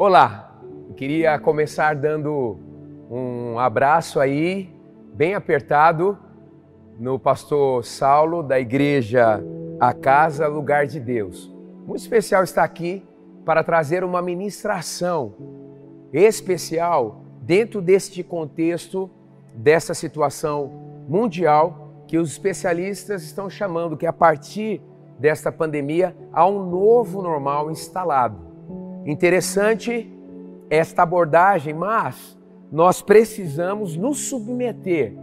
Olá, 0.00 0.56
queria 0.96 1.36
começar 1.40 1.96
dando 1.96 2.56
um 3.10 3.58
abraço 3.58 4.20
aí, 4.20 4.72
bem 5.12 5.34
apertado, 5.34 6.16
no 6.96 7.18
pastor 7.18 7.84
Saulo, 7.84 8.40
da 8.40 8.60
igreja 8.60 9.42
A 9.80 9.92
Casa 9.92 10.46
Lugar 10.46 10.86
de 10.86 11.00
Deus. 11.00 11.52
Muito 11.84 12.00
especial 12.00 12.44
estar 12.44 12.62
aqui 12.62 13.04
para 13.44 13.64
trazer 13.64 14.04
uma 14.04 14.22
ministração 14.22 15.34
especial 16.12 17.24
dentro 17.42 17.82
deste 17.82 18.22
contexto, 18.22 19.10
dessa 19.52 19.94
situação 19.94 20.70
mundial 21.08 22.04
que 22.06 22.18
os 22.18 22.30
especialistas 22.30 23.24
estão 23.24 23.50
chamando 23.50 23.96
que 23.96 24.06
a 24.06 24.12
partir 24.12 24.80
desta 25.18 25.50
pandemia 25.50 26.16
há 26.32 26.46
um 26.46 26.70
novo 26.70 27.20
normal 27.20 27.68
instalado. 27.68 28.47
Interessante 29.08 30.06
esta 30.68 31.02
abordagem, 31.02 31.72
mas 31.72 32.38
nós 32.70 33.00
precisamos 33.00 33.96
nos 33.96 34.28
submeter 34.28 35.16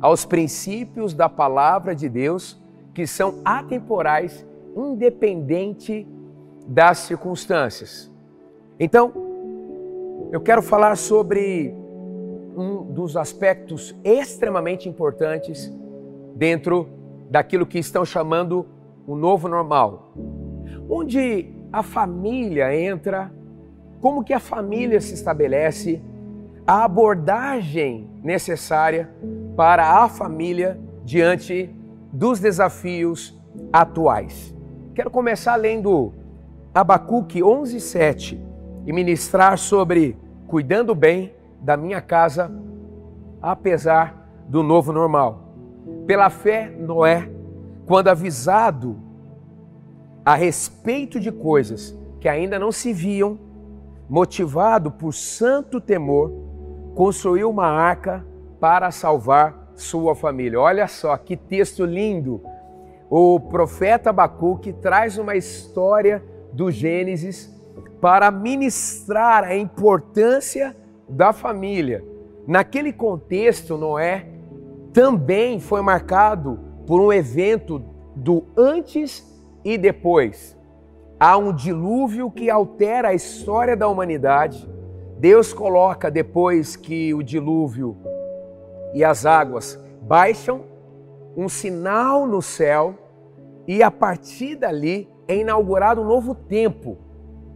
aos 0.00 0.24
princípios 0.24 1.12
da 1.12 1.28
palavra 1.28 1.94
de 1.94 2.08
Deus 2.08 2.58
que 2.94 3.06
são 3.06 3.42
atemporais, 3.44 4.46
independente 4.74 6.08
das 6.66 6.96
circunstâncias. 7.00 8.10
Então, 8.80 9.12
eu 10.32 10.40
quero 10.40 10.62
falar 10.62 10.96
sobre 10.96 11.74
um 12.56 12.84
dos 12.84 13.18
aspectos 13.18 13.94
extremamente 14.02 14.88
importantes 14.88 15.70
dentro 16.34 16.88
daquilo 17.28 17.66
que 17.66 17.78
estão 17.78 18.02
chamando 18.02 18.64
o 19.06 19.14
novo 19.14 19.46
normal, 19.46 20.14
onde 20.88 21.54
a 21.76 21.82
família 21.82 22.74
entra, 22.74 23.30
como 24.00 24.24
que 24.24 24.32
a 24.32 24.40
família 24.40 24.98
se 24.98 25.12
estabelece, 25.12 26.00
a 26.66 26.84
abordagem 26.84 28.08
necessária 28.22 29.10
para 29.54 30.02
a 30.02 30.08
família 30.08 30.80
diante 31.04 31.68
dos 32.10 32.40
desafios 32.40 33.38
atuais. 33.70 34.56
Quero 34.94 35.10
começar 35.10 35.54
lendo 35.56 36.14
Abacuque 36.74 37.42
11:7 37.42 38.40
e 38.86 38.90
ministrar 38.90 39.58
sobre 39.58 40.16
cuidando 40.46 40.94
bem 40.94 41.34
da 41.60 41.76
minha 41.76 42.00
casa 42.00 42.50
apesar 43.42 44.46
do 44.48 44.62
novo 44.62 44.94
normal. 44.94 45.52
Pela 46.06 46.30
fé, 46.30 46.70
Noé, 46.70 47.30
quando 47.84 48.08
avisado 48.08 48.96
a 50.26 50.34
respeito 50.34 51.20
de 51.20 51.30
coisas 51.30 51.96
que 52.18 52.28
ainda 52.28 52.58
não 52.58 52.72
se 52.72 52.92
viam, 52.92 53.38
motivado 54.08 54.90
por 54.90 55.14
santo 55.14 55.80
temor, 55.80 56.32
construiu 56.96 57.48
uma 57.48 57.68
arca 57.68 58.26
para 58.58 58.90
salvar 58.90 59.70
sua 59.76 60.16
família. 60.16 60.60
Olha 60.60 60.88
só 60.88 61.16
que 61.16 61.36
texto 61.36 61.84
lindo! 61.84 62.42
O 63.08 63.38
profeta 63.38 64.10
Abacuque 64.10 64.72
traz 64.72 65.16
uma 65.16 65.36
história 65.36 66.20
do 66.52 66.72
Gênesis 66.72 67.54
para 68.00 68.28
ministrar 68.32 69.44
a 69.44 69.56
importância 69.56 70.76
da 71.08 71.32
família. 71.32 72.04
Naquele 72.48 72.92
contexto, 72.92 73.78
Noé 73.78 74.26
também 74.92 75.60
foi 75.60 75.82
marcado 75.82 76.58
por 76.84 77.00
um 77.00 77.12
evento 77.12 77.80
do 78.16 78.44
antes 78.56 79.35
e 79.66 79.76
depois. 79.76 80.56
Há 81.18 81.36
um 81.36 81.52
dilúvio 81.52 82.30
que 82.30 82.48
altera 82.48 83.08
a 83.08 83.14
história 83.14 83.76
da 83.76 83.88
humanidade. 83.88 84.70
Deus 85.18 85.52
coloca 85.52 86.08
depois 86.08 86.76
que 86.76 87.12
o 87.12 87.20
dilúvio 87.20 87.96
e 88.94 89.02
as 89.02 89.26
águas 89.26 89.76
baixam 90.02 90.62
um 91.36 91.48
sinal 91.48 92.28
no 92.28 92.40
céu 92.40 92.94
e 93.66 93.82
a 93.82 93.90
partir 93.90 94.54
dali 94.54 95.08
é 95.26 95.36
inaugurado 95.36 96.00
um 96.00 96.06
novo 96.06 96.32
tempo, 96.32 96.96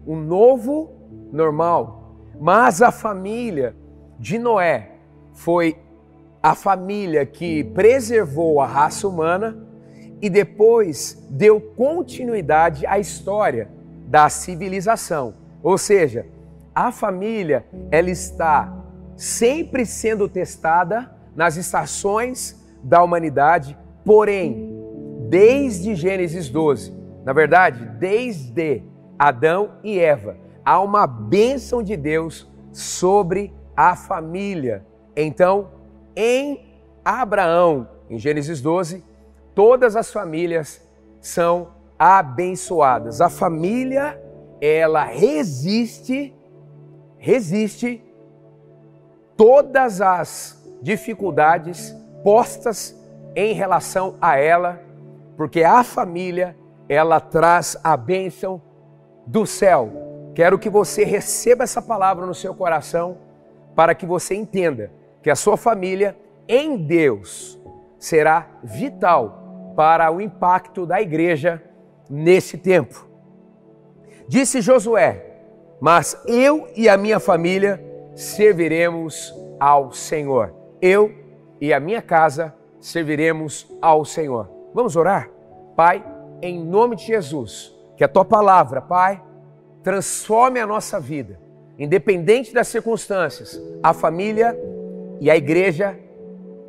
um 0.04 0.16
novo 0.16 0.90
normal. 1.30 2.16
Mas 2.40 2.82
a 2.82 2.90
família 2.90 3.76
de 4.18 4.36
Noé 4.36 4.96
foi 5.32 5.76
a 6.42 6.56
família 6.56 7.24
que 7.24 7.62
preservou 7.62 8.60
a 8.60 8.66
raça 8.66 9.06
humana 9.06 9.69
e 10.20 10.28
depois 10.28 11.26
deu 11.30 11.60
continuidade 11.60 12.86
à 12.86 12.98
história 12.98 13.68
da 14.06 14.28
civilização. 14.28 15.34
Ou 15.62 15.78
seja, 15.78 16.26
a 16.74 16.92
família 16.92 17.64
ela 17.90 18.10
está 18.10 18.76
sempre 19.16 19.84
sendo 19.84 20.28
testada 20.28 21.10
nas 21.34 21.56
estações 21.56 22.58
da 22.82 23.02
humanidade, 23.02 23.76
porém, 24.04 24.74
desde 25.28 25.94
Gênesis 25.94 26.48
12, 26.48 26.94
na 27.24 27.32
verdade, 27.32 27.84
desde 27.98 28.82
Adão 29.18 29.72
e 29.84 29.98
Eva, 29.98 30.36
há 30.64 30.80
uma 30.80 31.06
bênção 31.06 31.82
de 31.82 31.96
Deus 31.96 32.50
sobre 32.72 33.52
a 33.76 33.94
família. 33.94 34.84
Então, 35.14 35.68
em 36.16 36.66
Abraão, 37.04 37.88
em 38.08 38.18
Gênesis 38.18 38.60
12, 38.60 39.04
todas 39.54 39.96
as 39.96 40.12
famílias 40.12 40.80
são 41.20 41.68
abençoadas. 41.98 43.20
A 43.20 43.28
família, 43.28 44.20
ela 44.60 45.04
resiste, 45.04 46.34
resiste 47.18 48.02
todas 49.36 50.00
as 50.00 50.60
dificuldades 50.82 51.94
postas 52.22 52.96
em 53.34 53.54
relação 53.54 54.16
a 54.20 54.36
ela, 54.36 54.82
porque 55.36 55.62
a 55.62 55.82
família, 55.84 56.56
ela 56.88 57.20
traz 57.20 57.76
a 57.84 57.96
bênção 57.96 58.60
do 59.26 59.46
céu. 59.46 59.90
Quero 60.34 60.58
que 60.58 60.70
você 60.70 61.04
receba 61.04 61.64
essa 61.64 61.80
palavra 61.80 62.26
no 62.26 62.34
seu 62.34 62.54
coração 62.54 63.18
para 63.74 63.94
que 63.94 64.06
você 64.06 64.34
entenda 64.34 64.90
que 65.22 65.30
a 65.30 65.36
sua 65.36 65.56
família 65.56 66.16
em 66.48 66.76
Deus 66.76 67.60
será 67.98 68.48
vital 68.62 69.39
para 69.80 70.12
o 70.12 70.20
impacto 70.20 70.84
da 70.84 71.00
igreja 71.00 71.62
nesse 72.08 72.58
tempo. 72.58 73.08
Disse 74.28 74.60
Josué: 74.60 75.24
Mas 75.80 76.20
eu 76.26 76.68
e 76.76 76.88
a 76.88 76.96
minha 76.96 77.18
família 77.18 77.82
serviremos 78.14 79.34
ao 79.58 79.92
Senhor 79.92 80.60
eu 80.80 81.12
e 81.60 81.72
a 81.72 81.80
minha 81.80 82.00
casa 82.00 82.54
serviremos 82.80 83.70
ao 83.82 84.04
Senhor. 84.04 84.48
Vamos 84.72 84.96
orar? 84.96 85.30
Pai, 85.76 86.04
em 86.40 86.58
nome 86.58 86.96
de 86.96 87.04
Jesus, 87.04 87.74
que 87.96 88.04
a 88.04 88.08
tua 88.08 88.24
palavra, 88.24 88.80
Pai, 88.80 89.22
transforme 89.82 90.58
a 90.58 90.66
nossa 90.66 90.98
vida, 90.98 91.38
independente 91.78 92.54
das 92.54 92.68
circunstâncias. 92.68 93.60
A 93.82 93.92
família 93.92 94.58
e 95.20 95.30
a 95.30 95.36
igreja 95.36 95.98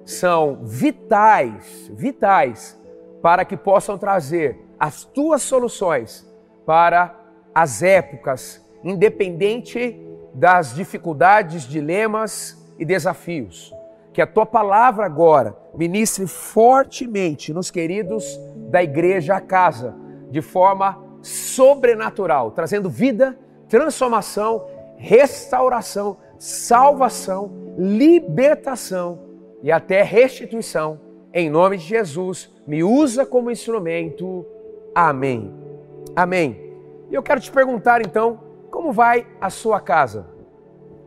são 0.04 0.60
vitais, 0.64 1.90
vitais 1.94 2.78
para 3.22 3.46
que 3.46 3.56
possam 3.56 3.98
trazer 3.98 4.60
as 4.80 5.04
tuas 5.04 5.42
soluções 5.42 6.28
para 6.66 7.16
as 7.54 7.84
épocas, 7.84 8.66
independente 8.84 10.00
das 10.34 10.74
dificuldades, 10.74 11.64
dilemas 11.64 12.58
e 12.80 12.86
desafios 12.86 13.74
que 14.14 14.22
a 14.22 14.28
tua 14.28 14.46
palavra 14.46 15.06
agora 15.06 15.56
ministre 15.74 16.28
fortemente 16.28 17.54
nos 17.54 17.72
queridos 17.72 18.40
da 18.70 18.84
igreja 18.84 19.40
casa, 19.40 19.96
de 20.30 20.42
forma 20.42 21.02
sobrenatural, 21.22 22.52
trazendo 22.52 22.90
vida, 22.90 23.38
transformação, 23.70 24.66
restauração, 24.98 26.18
salvação, 26.38 27.52
libertação 27.78 29.20
e 29.64 29.72
até 29.72 30.02
restituição. 30.02 31.00
Em 31.34 31.50
nome 31.50 31.78
de 31.78 31.84
Jesus, 31.84 32.50
me 32.68 32.84
usa 32.84 33.26
como 33.26 33.52
instrumento. 33.52 34.46
Amém. 34.94 35.54
Amém. 36.16 36.76
E 37.10 37.14
eu 37.14 37.24
quero 37.24 37.40
te 37.40 37.52
perguntar 37.52 38.02
então, 38.02 38.40
como 38.70 38.92
vai 38.92 39.26
a 39.40 39.50
sua 39.50 39.80
casa? 39.80 40.28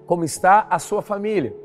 Como 0.07 0.25
está 0.25 0.67
a 0.71 0.79
sua 0.79 1.03
família? 1.03 1.65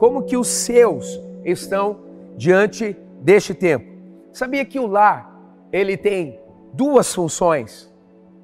como 0.00 0.22
que 0.22 0.34
os 0.34 0.48
seus 0.48 1.20
estão 1.44 1.98
diante 2.34 2.96
deste 3.20 3.52
tempo. 3.52 3.84
Sabia 4.32 4.64
que 4.64 4.80
o 4.80 4.86
lar, 4.86 5.30
ele 5.70 5.94
tem 5.94 6.40
duas 6.72 7.14
funções. 7.14 7.92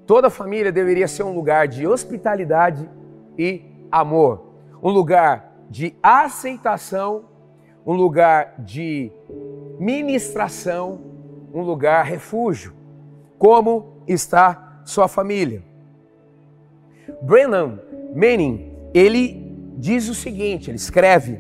Toda 0.07 0.29
família 0.29 0.71
deveria 0.71 1.09
ser 1.09 1.23
um 1.23 1.35
lugar 1.35 1.67
de 1.67 1.87
hospitalidade 1.87 2.87
e 3.39 3.65
amor, 3.91 4.53
um 4.83 4.91
lugar 4.91 5.65
de 5.71 5.97
aceitação, 6.03 7.25
um 7.87 7.95
lugar 7.95 8.57
de 8.59 9.13
ministração, 9.79 11.01
um 11.55 11.63
lugar 11.63 12.05
refúgio. 12.05 12.73
Como 13.39 14.03
está 14.09 14.83
sua 14.85 15.07
família? 15.07 15.63
Brennan 17.23 17.79
Manning, 18.15 18.73
ele 18.93 19.57
diz 19.77 20.09
o 20.09 20.15
seguinte, 20.15 20.71
ele 20.71 20.77
escreve: 20.77 21.39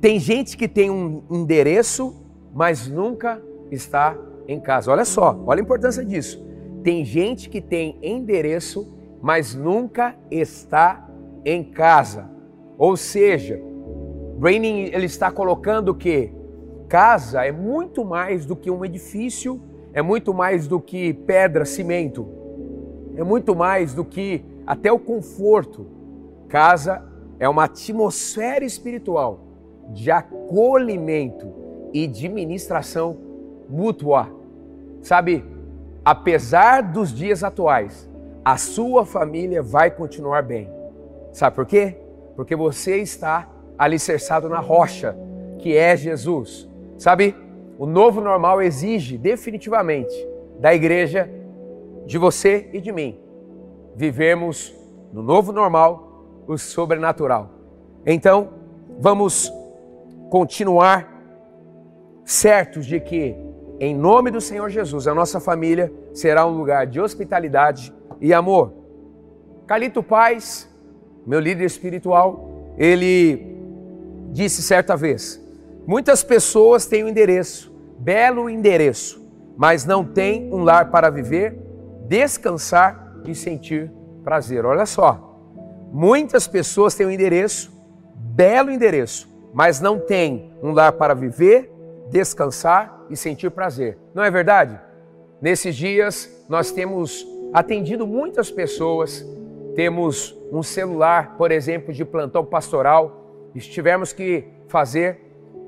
tem 0.00 0.18
gente 0.18 0.56
que 0.56 0.66
tem 0.66 0.90
um 0.90 1.22
endereço, 1.30 2.24
mas 2.54 2.88
nunca 2.88 3.42
está 3.70 4.16
em 4.48 4.60
casa. 4.60 4.90
Olha 4.90 5.04
só, 5.04 5.38
olha 5.46 5.60
a 5.60 5.64
importância 5.64 6.04
disso. 6.04 6.42
Tem 6.82 7.04
gente 7.04 7.48
que 7.48 7.60
tem 7.60 7.98
endereço, 8.02 8.96
mas 9.20 9.54
nunca 9.54 10.16
está 10.30 11.08
em 11.44 11.62
casa. 11.62 12.30
Ou 12.78 12.96
seja, 12.96 13.60
Braining 14.42 14.90
ele 14.92 15.06
está 15.06 15.30
colocando 15.30 15.94
que 15.94 16.32
casa 16.88 17.46
é 17.46 17.52
muito 17.52 18.04
mais 18.04 18.44
do 18.44 18.56
que 18.56 18.72
um 18.72 18.84
edifício, 18.84 19.62
é 19.92 20.02
muito 20.02 20.34
mais 20.34 20.66
do 20.66 20.80
que 20.80 21.12
pedra, 21.12 21.64
cimento, 21.64 22.26
é 23.14 23.22
muito 23.22 23.54
mais 23.54 23.94
do 23.94 24.04
que 24.04 24.44
até 24.66 24.90
o 24.90 24.98
conforto. 24.98 25.86
Casa 26.48 27.04
é 27.38 27.48
uma 27.48 27.66
atmosfera 27.66 28.64
espiritual 28.64 29.38
de 29.90 30.10
acolhimento 30.10 31.48
e 31.92 32.08
de 32.08 32.28
ministração 32.28 33.16
mútua. 33.68 34.28
Sabe, 35.02 35.44
apesar 36.04 36.82
dos 36.82 37.14
dias 37.14 37.44
atuais, 37.44 38.10
a 38.44 38.56
sua 38.56 39.06
família 39.06 39.62
vai 39.62 39.88
continuar 39.88 40.42
bem. 40.42 40.68
Sabe 41.32 41.54
por 41.54 41.64
quê? 41.64 41.96
Porque 42.34 42.56
você 42.56 42.96
está 42.96 43.51
alicerçado 43.82 44.48
na 44.48 44.60
rocha, 44.60 45.16
que 45.58 45.76
é 45.76 45.96
Jesus. 45.96 46.68
Sabe, 46.96 47.34
o 47.76 47.84
novo 47.84 48.20
normal 48.20 48.62
exige 48.62 49.18
definitivamente 49.18 50.14
da 50.60 50.72
igreja, 50.72 51.28
de 52.06 52.16
você 52.16 52.70
e 52.72 52.80
de 52.80 52.92
mim, 52.92 53.18
vivermos 53.96 54.72
no 55.12 55.20
novo 55.20 55.50
normal 55.50 56.44
o 56.46 56.56
sobrenatural. 56.56 57.50
Então, 58.06 58.50
vamos 59.00 59.52
continuar 60.30 61.08
certos 62.24 62.86
de 62.86 63.00
que, 63.00 63.34
em 63.80 63.96
nome 63.96 64.30
do 64.30 64.40
Senhor 64.40 64.70
Jesus, 64.70 65.08
a 65.08 65.14
nossa 65.14 65.40
família 65.40 65.92
será 66.14 66.46
um 66.46 66.56
lugar 66.56 66.86
de 66.86 67.00
hospitalidade 67.00 67.92
e 68.20 68.32
amor. 68.32 68.72
Calito 69.66 70.04
Paz, 70.04 70.70
meu 71.26 71.40
líder 71.40 71.64
espiritual, 71.64 72.74
ele 72.78 73.51
disse 74.32 74.62
certa 74.62 74.96
vez: 74.96 75.40
muitas 75.86 76.24
pessoas 76.24 76.86
têm 76.86 77.04
um 77.04 77.08
endereço, 77.08 77.72
belo 77.98 78.50
endereço, 78.50 79.22
mas 79.56 79.84
não 79.84 80.04
têm 80.04 80.52
um 80.52 80.64
lar 80.64 80.90
para 80.90 81.10
viver, 81.10 81.56
descansar 82.08 83.14
e 83.26 83.34
sentir 83.34 83.92
prazer. 84.24 84.64
Olha 84.64 84.86
só, 84.86 85.38
muitas 85.92 86.48
pessoas 86.48 86.94
têm 86.94 87.06
um 87.06 87.10
endereço, 87.10 87.70
belo 88.16 88.70
endereço, 88.70 89.28
mas 89.52 89.80
não 89.80 89.98
têm 89.98 90.50
um 90.62 90.72
lar 90.72 90.92
para 90.92 91.14
viver, 91.14 91.70
descansar 92.10 93.04
e 93.10 93.16
sentir 93.16 93.50
prazer. 93.50 93.98
Não 94.14 94.24
é 94.24 94.30
verdade? 94.30 94.80
Nesses 95.40 95.76
dias 95.76 96.30
nós 96.48 96.70
temos 96.70 97.26
atendido 97.52 98.06
muitas 98.06 98.50
pessoas, 98.50 99.26
temos 99.74 100.36
um 100.50 100.62
celular, 100.62 101.36
por 101.36 101.50
exemplo, 101.50 101.92
de 101.92 102.04
plantão 102.04 102.44
pastoral, 102.44 103.21
e 103.54 103.60
tivermos 103.60 104.12
que 104.12 104.44
fazer, 104.68 105.20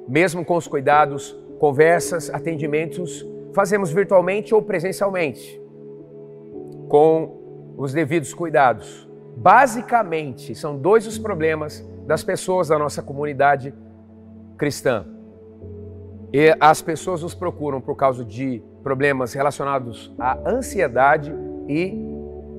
mesmo 0.09 0.45
com 0.45 0.57
os 0.57 0.67
cuidados, 0.67 1.37
conversas, 1.59 2.31
atendimentos, 2.31 3.27
fazemos 3.55 3.91
virtualmente 3.91 4.55
ou 4.55 4.63
presencialmente, 4.63 5.61
com 6.89 7.75
os 7.77 7.93
devidos 7.93 8.35
cuidados. 8.35 9.09
Basicamente, 9.37 10.55
são 10.55 10.77
dois 10.77 11.07
os 11.07 11.19
problemas 11.19 11.87
das 12.07 12.23
pessoas 12.23 12.69
da 12.69 12.79
nossa 12.79 13.03
comunidade 13.03 13.75
cristã. 14.57 15.07
E 16.33 16.55
as 16.61 16.83
pessoas 16.83 17.23
nos 17.23 17.35
procuram 17.35 17.81
por 17.81 17.97
causa 17.97 18.25
de 18.25 18.63
problemas 18.83 19.33
relacionados 19.33 20.13
à 20.19 20.39
ansiedade 20.49 21.35
e 21.69 21.95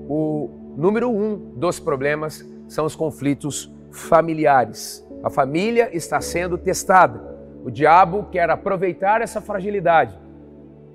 o 0.10 0.50
número 0.75 1.10
um 1.10 1.36
dos 1.56 1.80
problemas 1.80 2.44
são 2.68 2.86
os 2.86 2.95
conflitos 2.95 3.72
familiares. 3.92 5.05
A 5.25 5.30
família 5.31 5.89
está 5.92 6.22
sendo 6.22 6.56
testada. 6.56 7.19
O 7.63 7.72
diabo 7.72 8.27
quer 8.31 8.48
aproveitar 8.48 9.22
essa 9.22 9.42
fragilidade 9.42 10.16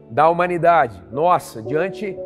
da 0.08 0.30
humanidade, 0.30 1.02
nossa, 1.10 1.60
diante 1.60 2.16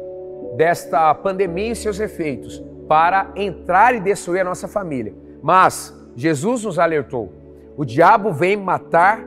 desta 0.54 1.14
pandemia 1.14 1.72
e 1.72 1.76
seus 1.76 1.98
efeitos, 1.98 2.62
para 2.86 3.30
entrar 3.34 3.94
e 3.94 4.00
destruir 4.00 4.40
a 4.40 4.44
nossa 4.44 4.68
família. 4.68 5.14
Mas 5.42 5.98
Jesus 6.14 6.64
nos 6.64 6.78
alertou: 6.78 7.32
o 7.74 7.86
diabo 7.86 8.32
vem 8.32 8.54
matar, 8.54 9.24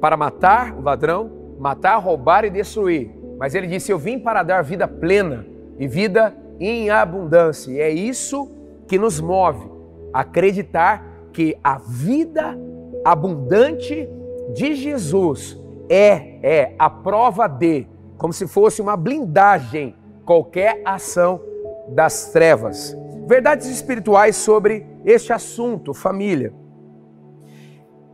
para 0.00 0.16
matar 0.16 0.74
o 0.74 0.80
ladrão, 0.80 1.30
matar, 1.58 1.98
roubar 1.98 2.46
e 2.46 2.50
destruir. 2.50 3.10
Mas 3.38 3.54
ele 3.54 3.66
disse: 3.66 3.92
Eu 3.92 3.98
vim 3.98 4.18
para 4.18 4.42
dar 4.42 4.62
vida 4.62 4.88
plena 4.88 5.44
e 5.78 5.86
vida 5.86 6.34
em 6.58 6.88
abundância. 6.88 7.70
E 7.70 7.80
é 7.80 7.90
isso 7.90 8.50
que 8.88 8.98
nos 8.98 9.20
move 9.20 9.70
acreditar 10.10 11.13
que 11.34 11.58
a 11.62 11.78
vida 11.78 12.56
abundante 13.04 14.08
de 14.54 14.74
Jesus 14.74 15.58
é 15.90 16.38
é 16.42 16.74
a 16.78 16.90
prova 16.90 17.48
de, 17.48 17.86
como 18.18 18.30
se 18.32 18.46
fosse 18.46 18.82
uma 18.82 18.96
blindagem 18.98 19.96
qualquer 20.26 20.82
ação 20.84 21.40
das 21.88 22.30
trevas. 22.30 22.94
Verdades 23.26 23.66
espirituais 23.66 24.36
sobre 24.36 24.86
este 25.06 25.32
assunto, 25.32 25.94
família, 25.94 26.52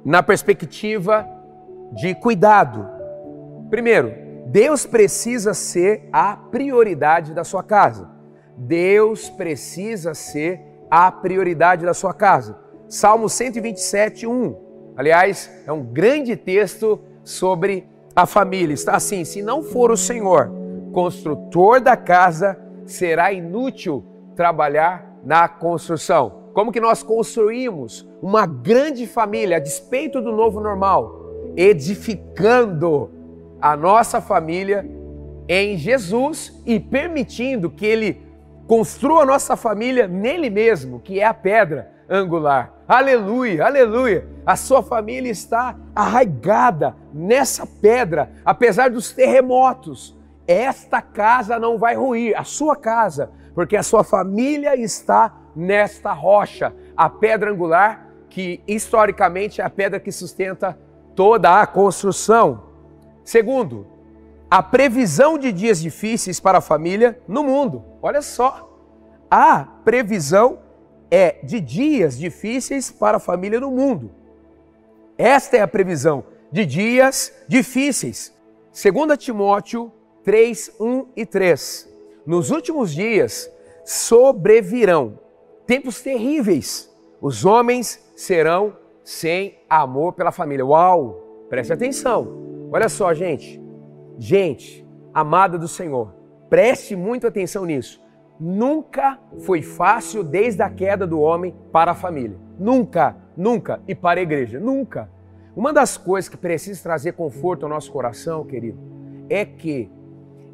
na 0.05 0.23
perspectiva 0.23 1.27
de 1.93 2.15
cuidado. 2.15 2.89
Primeiro, 3.69 4.15
Deus 4.47 4.87
precisa 4.87 5.53
ser 5.53 6.09
a 6.13 6.37
prioridade 6.37 7.35
da 7.35 7.43
sua 7.43 7.65
casa. 7.65 8.09
Deus 8.57 9.29
precisa 9.29 10.15
ser 10.15 10.61
a 10.89 11.11
prioridade 11.11 11.85
da 11.85 11.95
sua 11.95 12.15
casa. 12.15 12.60
Salmo 12.91 13.29
127, 13.29 14.27
1. 14.27 14.57
Aliás, 14.97 15.49
é 15.65 15.71
um 15.71 15.81
grande 15.81 16.35
texto 16.35 16.99
sobre 17.23 17.87
a 18.17 18.27
família. 18.27 18.75
Está 18.75 18.97
assim: 18.97 19.25
se 19.25 19.41
não 19.41 19.63
for 19.63 19.93
o 19.93 19.97
Senhor, 19.97 20.51
construtor 20.93 21.81
da 21.81 21.97
casa, 21.97 22.59
será 22.85 23.33
inútil 23.33 24.05
trabalhar 24.35 25.09
na 25.25 25.47
construção. 25.47 26.51
Como 26.53 26.73
que 26.73 26.81
nós 26.81 27.01
construímos 27.01 28.09
uma 28.21 28.45
grande 28.45 29.07
família 29.07 29.59
a 29.59 29.61
despeito 29.61 30.21
do 30.21 30.33
novo 30.33 30.59
normal? 30.59 31.31
Edificando 31.57 33.09
a 33.63 33.77
nossa 33.77 34.21
família 34.21 34.85
em 35.49 35.77
Jesus 35.77 36.61
e 36.67 36.81
permitindo 36.81 37.71
que 37.71 37.87
Ele 37.87 38.21
construa 38.67 39.23
a 39.23 39.27
nossa 39.27 39.57
família 39.57 40.09
nele 40.09 40.51
mesmo, 40.51 40.99
que 40.99 41.21
é 41.21 41.25
a 41.25 41.33
pedra 41.33 42.00
angular. 42.11 42.73
Aleluia, 42.89 43.65
aleluia. 43.65 44.27
A 44.45 44.57
sua 44.57 44.83
família 44.83 45.31
está 45.31 45.77
arraigada 45.95 46.97
nessa 47.15 47.65
pedra, 47.65 48.33
apesar 48.45 48.91
dos 48.91 49.13
terremotos. 49.13 50.19
Esta 50.47 51.01
casa 51.01 51.59
não 51.59 51.79
vai 51.79 51.95
ruir, 51.95 52.37
a 52.37 52.43
sua 52.43 52.75
casa, 52.75 53.31
porque 53.55 53.77
a 53.77 53.83
sua 53.85 54.03
família 54.03 54.75
está 54.75 55.33
nesta 55.55 56.13
rocha, 56.13 56.75
a 56.97 57.09
pedra 57.09 57.53
angular, 57.53 58.09
que 58.29 58.61
historicamente 58.67 59.61
é 59.61 59.65
a 59.65 59.71
pedra 59.71 60.01
que 60.01 60.11
sustenta 60.11 60.77
toda 61.15 61.61
a 61.61 61.67
construção. 61.67 62.65
Segundo, 63.23 63.87
a 64.51 64.63
previsão 64.63 65.39
de 65.39 65.53
dias 65.53 65.81
difíceis 65.81 66.41
para 66.41 66.59
a 66.59 66.63
família 66.63 67.21
no 67.29 67.45
mundo. 67.45 67.85
Olha 68.03 68.23
só, 68.23 68.69
a 69.31 69.65
previsão 69.85 70.59
é 71.11 71.37
de 71.43 71.61
dias 71.61 72.19
difíceis 72.19 72.91
para 72.91 73.17
a 73.17 73.21
família 73.21 73.61
no 73.61 73.71
mundo. 73.71 74.11
Esta 75.19 75.57
é 75.57 75.61
a 75.61 75.69
previsão 75.69 76.25
de 76.51 76.65
dias 76.65 77.33
difíceis. 77.47 78.35
2 78.73 79.19
Timóteo 79.19 79.93
3, 80.25 80.77
1 80.81 81.07
e 81.17 81.27
3. 81.27 81.89
Nos 82.27 82.51
últimos 82.51 82.93
dias 82.93 83.51
sobrevirão 83.85 85.19
tempos 85.67 86.01
terríveis. 86.01 86.91
Os 87.21 87.45
homens 87.45 88.03
serão 88.15 88.77
sem 89.05 89.59
amor 89.69 90.13
pela 90.13 90.33
família. 90.33 90.65
Uau! 90.65 91.47
Preste 91.49 91.73
atenção. 91.73 92.69
Olha 92.73 92.89
só, 92.89 93.13
gente. 93.13 93.61
Gente, 94.19 94.87
amada 95.13 95.59
do 95.59 95.67
Senhor, 95.67 96.15
preste 96.49 96.95
muita 96.95 97.29
atenção 97.29 97.65
nisso. 97.65 98.01
Nunca 98.41 99.19
foi 99.41 99.61
fácil 99.61 100.25
desde 100.25 100.63
a 100.63 100.71
queda 100.71 101.07
do 101.07 101.21
homem 101.21 101.55
para 101.71 101.91
a 101.91 101.95
família. 101.95 102.39
Nunca, 102.59 103.15
nunca. 103.37 103.81
E 103.87 103.95
para 103.95 104.19
a 104.19 104.23
igreja, 104.23 104.59
nunca. 104.59 105.11
Uma 105.55 105.73
das 105.73 105.99
coisas 105.99 106.29
que 106.29 106.37
precisa 106.37 106.83
trazer 106.83 107.13
conforto 107.13 107.65
ao 107.65 107.69
nosso 107.69 107.93
coração, 107.93 108.45
querido, 108.45 108.79
é 109.29 109.45
que 109.45 109.91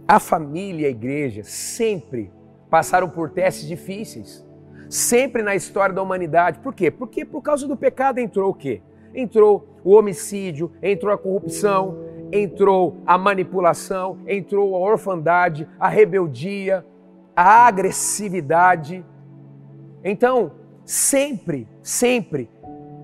a 0.08 0.18
família 0.18 0.82
e 0.82 0.86
a 0.86 0.90
igreja 0.90 1.42
sempre 1.44 2.30
passaram 2.68 3.08
por 3.08 3.30
testes 3.30 3.68
difíceis. 3.68 4.44
sempre 4.88 5.42
na 5.42 5.54
história 5.54 5.94
da 5.94 6.02
humanidade. 6.02 6.58
Por 6.60 6.74
quê? 6.74 6.90
Porque 6.90 7.24
por 7.24 7.42
causa 7.42 7.66
do 7.66 7.76
pecado 7.76 8.18
entrou 8.18 8.50
o 8.50 8.54
quê? 8.54 8.80
Entrou 9.14 9.66
o 9.84 9.94
homicídio, 9.94 10.70
entrou 10.82 11.12
a 11.12 11.18
corrupção, 11.18 11.98
entrou 12.30 12.98
a 13.06 13.16
manipulação, 13.16 14.18
entrou 14.26 14.74
a 14.74 14.78
orfandade, 14.78 15.68
a 15.78 15.88
rebeldia, 15.88 16.84
a 17.36 17.66
agressividade. 17.66 19.04
Então, 20.02 20.52
sempre, 20.84 21.68
sempre, 21.82 22.48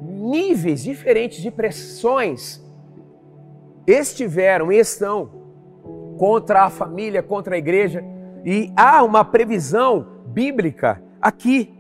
níveis 0.01 0.83
diferentes 0.83 1.43
de 1.43 1.51
pressões 1.51 2.61
estiveram 3.87 4.73
e 4.73 4.79
estão 4.79 5.31
contra 6.17 6.62
a 6.62 6.71
família, 6.71 7.23
contra 7.23 7.55
a 7.55 7.59
igreja, 7.59 8.03
e 8.45 8.73
há 8.75 9.03
uma 9.03 9.25
previsão 9.25 10.07
bíblica 10.27 11.03
aqui. 11.21 11.75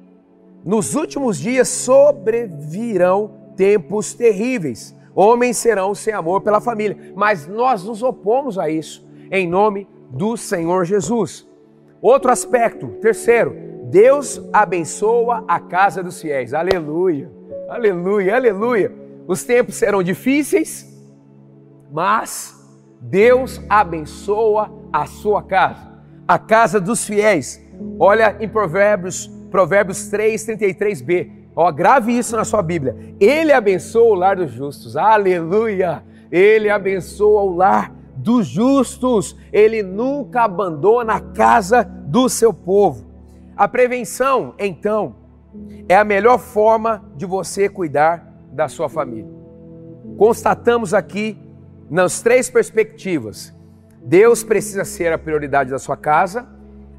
Nos 0.64 0.94
últimos 0.94 1.38
dias 1.38 1.68
sobrevirão 1.68 3.52
tempos 3.56 4.14
terríveis. 4.14 4.94
Homens 5.14 5.56
serão 5.56 5.94
sem 5.94 6.14
amor 6.14 6.40
pela 6.40 6.60
família, 6.60 7.12
mas 7.14 7.46
nós 7.46 7.84
nos 7.84 8.02
opomos 8.02 8.58
a 8.58 8.68
isso 8.68 9.06
em 9.30 9.48
nome 9.48 9.88
do 10.10 10.36
Senhor 10.36 10.84
Jesus. 10.84 11.46
Outro 12.02 12.32
aspecto, 12.32 12.88
terceiro, 13.00 13.54
Deus 13.84 14.42
abençoa 14.52 15.44
a 15.46 15.60
casa 15.60 16.02
dos 16.02 16.20
fiéis. 16.20 16.52
Aleluia, 16.52 17.30
aleluia, 17.68 18.34
aleluia. 18.34 18.92
Os 19.28 19.44
tempos 19.44 19.76
serão 19.76 20.02
difíceis, 20.02 20.84
mas 21.92 22.60
Deus 23.00 23.62
abençoa 23.68 24.68
a 24.92 25.06
sua 25.06 25.44
casa, 25.44 26.02
a 26.26 26.40
casa 26.40 26.80
dos 26.80 27.06
fiéis. 27.06 27.64
Olha 28.00 28.36
em 28.40 28.48
Provérbios, 28.48 29.28
Provérbios 29.48 30.08
3, 30.08 30.44
33b. 30.44 31.30
Ó, 31.54 31.70
grave 31.70 32.18
isso 32.18 32.34
na 32.34 32.44
sua 32.44 32.62
Bíblia. 32.62 32.96
Ele 33.20 33.52
abençoa 33.52 34.10
o 34.10 34.14
lar 34.14 34.34
dos 34.34 34.50
justos. 34.50 34.96
Aleluia! 34.96 36.02
Ele 36.32 36.68
abençoa 36.68 37.42
o 37.42 37.54
lar 37.54 37.92
dos 38.22 38.46
justos. 38.46 39.36
Ele 39.52 39.82
nunca 39.82 40.44
abandona 40.44 41.14
a 41.14 41.20
casa 41.20 41.84
do 41.84 42.28
seu 42.28 42.52
povo. 42.54 43.10
A 43.56 43.68
prevenção, 43.68 44.54
então, 44.58 45.16
é 45.88 45.96
a 45.96 46.04
melhor 46.04 46.38
forma 46.38 47.04
de 47.16 47.26
você 47.26 47.68
cuidar 47.68 48.26
da 48.50 48.68
sua 48.68 48.88
família. 48.88 49.30
Constatamos 50.16 50.94
aqui 50.94 51.38
nas 51.90 52.22
três 52.22 52.48
perspectivas. 52.48 53.52
Deus 54.02 54.42
precisa 54.42 54.84
ser 54.84 55.12
a 55.12 55.18
prioridade 55.18 55.70
da 55.70 55.78
sua 55.78 55.96
casa, 55.96 56.48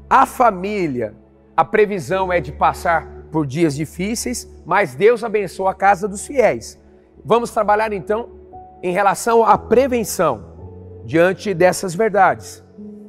a 0.08 0.26
família, 0.26 1.14
a 1.56 1.64
previsão 1.64 2.32
é 2.32 2.40
de 2.40 2.52
passar 2.52 3.06
por 3.30 3.46
dias 3.46 3.74
difíceis, 3.74 4.48
mas 4.64 4.94
Deus 4.94 5.24
abençoa 5.24 5.72
a 5.72 5.74
casa 5.74 6.06
dos 6.06 6.26
fiéis. 6.26 6.78
Vamos 7.24 7.50
trabalhar 7.50 7.92
então 7.92 8.28
em 8.82 8.92
relação 8.92 9.44
à 9.44 9.58
prevenção 9.58 10.53
diante 11.04 11.52
dessas 11.54 11.94
verdades. 11.94 12.64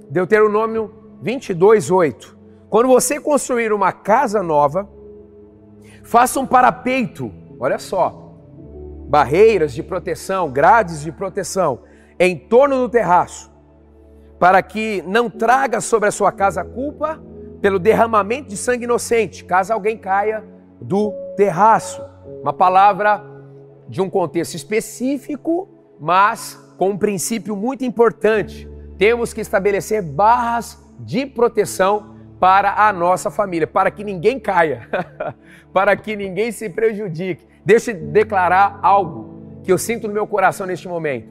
Deuteronômio 0.10 0.94
22, 1.22 1.90
8. 1.90 2.38
Quando 2.70 2.88
você 2.88 3.20
construir 3.20 3.72
uma 3.72 3.92
casa 3.92 4.44
nova, 4.44 4.90
faça 6.04 6.40
um 6.40 6.46
parapeito, 6.46 7.32
olha 7.60 7.80
só, 7.80 8.34
barreiras 9.08 9.74
de 9.74 9.82
proteção, 9.82 10.52
grades 10.52 11.02
de 11.02 11.12
proteção 11.12 11.80
em 12.20 12.38
torno 12.38 12.78
do 12.78 12.90
terraço, 12.90 13.52
para 14.40 14.62
que 14.62 15.04
não 15.08 15.30
traga 15.30 15.80
sobre 15.80 16.10
a 16.10 16.12
sua 16.12 16.32
casa 16.32 16.64
culpa 16.64 17.22
pelo 17.62 17.80
derramamento 17.80 18.50
de 18.50 18.58
sangue 18.58 18.84
inocente, 18.84 19.44
caso 19.46 19.74
alguém 19.74 19.98
caia 19.98 20.44
do 20.82 21.12
terraço. 21.36 22.04
Uma 22.42 22.54
palavra 22.54 23.24
de 23.88 24.02
um 24.02 24.10
contexto 24.10 24.56
específico, 24.56 25.70
mas 26.00 26.60
com 26.78 26.90
um 26.90 26.98
princípio 26.98 27.56
muito 27.56 27.84
importante. 27.84 28.70
Temos 28.98 29.34
que 29.34 29.42
estabelecer 29.42 30.02
barras 30.02 30.84
de 31.00 31.26
proteção 31.26 32.16
para 32.40 32.88
a 32.88 32.94
nossa 32.94 33.32
família, 33.32 33.66
para 33.66 33.90
que 33.90 34.04
ninguém 34.04 34.40
caia, 34.40 34.88
para 35.74 35.96
que 35.96 36.16
ninguém 36.16 36.52
se 36.52 36.70
prejudique. 36.70 37.46
Deixa 37.66 37.92
eu 37.92 38.08
declarar 38.08 38.80
algo 38.82 39.60
que 39.64 39.72
eu 39.72 39.78
sinto 39.78 40.08
no 40.08 40.14
meu 40.14 40.28
coração 40.28 40.68
neste 40.68 40.88
momento. 40.88 41.30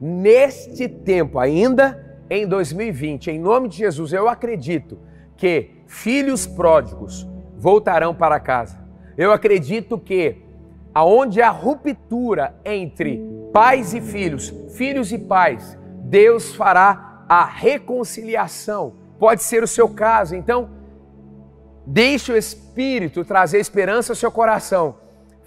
Neste 0.00 0.88
tempo, 0.88 1.38
ainda 1.38 2.18
em 2.28 2.46
2020, 2.46 3.30
em 3.30 3.38
nome 3.38 3.68
de 3.68 3.76
Jesus, 3.76 4.12
eu 4.12 4.28
acredito 4.28 4.98
que 5.36 5.70
filhos 5.86 6.46
pródigos 6.46 7.28
voltarão 7.56 8.14
para 8.14 8.40
casa. 8.40 8.78
Eu 9.16 9.32
acredito 9.32 9.98
que 9.98 10.36
aonde 10.94 11.42
há 11.42 11.50
ruptura 11.50 12.54
entre 12.64 13.22
pais 13.52 13.94
e 13.94 14.00
filhos, 14.00 14.52
filhos 14.76 15.12
e 15.12 15.18
pais, 15.18 15.76
Deus 16.04 16.54
fará 16.54 17.24
a 17.28 17.44
reconciliação. 17.44 18.94
Pode 19.18 19.42
ser 19.42 19.62
o 19.62 19.68
seu 19.68 19.88
caso. 19.88 20.34
Então, 20.34 20.70
deixe 21.86 22.32
o 22.32 22.36
Espírito 22.36 23.24
trazer 23.24 23.58
esperança 23.58 24.12
ao 24.12 24.16
seu 24.16 24.30
coração 24.30 24.96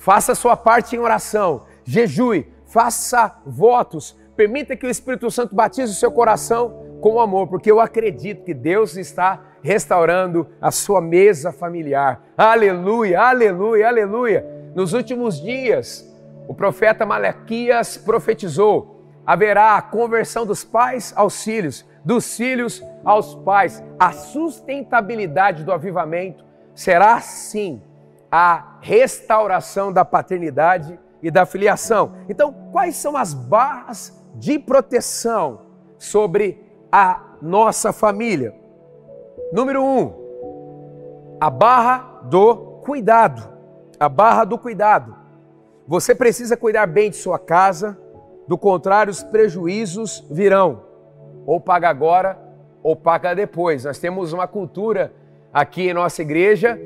faça 0.04 0.34
a 0.34 0.36
sua 0.36 0.58
parte 0.58 0.98
em 0.98 1.00
oração, 1.00 1.62
jejue, 1.86 2.46
faça 2.66 3.40
votos, 3.46 4.14
permita 4.36 4.76
que 4.76 4.86
o 4.86 4.90
Espírito 4.90 5.32
Santo 5.32 5.56
batize 5.56 5.94
o 5.94 5.96
seu 5.96 6.12
coração 6.12 6.98
com 7.00 7.22
amor, 7.22 7.48
porque 7.48 7.72
eu 7.72 7.80
acredito 7.80 8.44
que 8.44 8.54
Deus 8.54 8.98
está 8.98 9.42
restaurando 9.62 10.46
a 10.60 10.72
sua 10.72 11.00
mesa 11.00 11.54
familiar. 11.54 12.22
Aleluia, 12.38 13.22
aleluia, 13.22 13.88
aleluia. 13.88 14.46
Nos 14.76 14.92
últimos 14.92 15.42
dias, 15.42 16.06
o 16.48 16.54
profeta 16.54 17.06
Malaquias 17.06 17.98
profetizou: 17.98 19.04
haverá 19.26 19.76
a 19.76 19.82
conversão 19.82 20.46
dos 20.46 20.64
pais 20.64 21.14
aos 21.16 21.44
filhos, 21.44 21.86
dos 22.04 22.36
filhos 22.36 22.84
aos 23.04 23.36
pais. 23.36 23.84
A 24.00 24.12
sustentabilidade 24.12 25.64
do 25.64 25.72
avivamento 25.72 26.44
será 26.76 27.16
assim 27.16 27.82
a 28.32 28.78
restauração 28.82 29.94
da 29.94 30.04
paternidade 30.04 31.00
e 31.22 31.30
da 31.30 31.46
filiação. 31.46 32.14
Então, 32.28 32.52
quais 32.72 32.96
são 32.96 33.16
as 33.16 33.34
barras 33.34 34.20
de 34.36 34.60
proteção 34.60 35.62
sobre 35.98 36.60
a 36.92 37.22
nossa 37.42 37.94
família? 37.94 38.54
Número 39.54 39.84
um, 39.84 41.38
a 41.40 41.50
barra 41.50 42.22
do 42.24 42.56
cuidado. 42.84 43.54
A 44.00 44.10
barra 44.10 44.44
do 44.44 44.58
cuidado. 44.58 45.23
Você 45.86 46.16
precisa 46.16 46.56
cuidar 46.56 46.88
bem 46.88 47.10
de 47.10 47.18
sua 47.18 47.38
casa, 47.38 47.98
do 48.48 48.58
contrário, 48.58 49.12
os 49.12 49.22
prejuízos 49.22 50.26
virão. 50.32 50.84
Ou 51.46 51.60
paga 51.60 51.90
agora, 51.90 52.38
ou 52.82 52.96
paga 52.96 53.34
depois. 53.34 53.84
Nós 53.84 54.00
temos 54.00 54.32
uma 54.32 54.48
cultura 54.48 55.14
aqui 55.54 55.90
em 55.90 55.94
nossa 55.94 56.22
igreja 56.22 56.80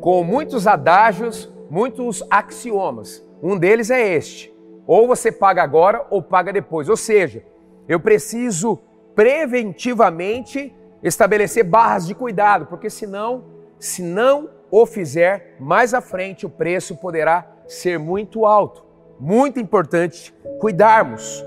com 0.00 0.24
muitos 0.24 0.66
adágios, 0.66 1.52
muitos 1.68 2.22
axiomas. 2.30 3.22
Um 3.42 3.58
deles 3.58 3.90
é 3.90 4.14
este: 4.14 4.54
ou 4.86 5.06
você 5.06 5.30
paga 5.30 5.62
agora 5.62 6.06
ou 6.10 6.22
paga 6.22 6.52
depois. 6.52 6.88
Ou 6.88 6.96
seja, 6.96 7.44
eu 7.86 8.00
preciso 8.00 8.78
preventivamente 9.14 10.74
estabelecer 11.02 11.64
barras 11.64 12.06
de 12.06 12.14
cuidado, 12.14 12.66
porque 12.66 12.88
senão, 12.88 13.44
se 13.78 14.02
não 14.02 14.48
o 14.70 14.86
fizer, 14.86 15.56
mais 15.58 15.92
à 15.92 16.00
frente 16.00 16.46
o 16.46 16.50
preço 16.50 16.96
poderá 16.96 17.59
ser 17.70 17.98
muito 17.98 18.44
alto. 18.44 18.84
Muito 19.18 19.60
importante 19.60 20.34
cuidarmos. 20.58 21.44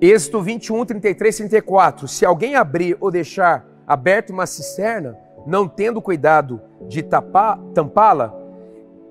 Êxodo 0.00 0.42
21, 0.42 0.84
33, 0.84 1.36
34. 1.36 2.08
Se 2.08 2.24
alguém 2.26 2.56
abrir 2.56 2.96
ou 3.00 3.10
deixar 3.10 3.66
aberta 3.86 4.32
uma 4.32 4.46
cisterna, 4.46 5.16
não 5.46 5.66
tendo 5.66 6.02
cuidado 6.02 6.60
de 6.88 7.02
tampá-la, 7.02 8.34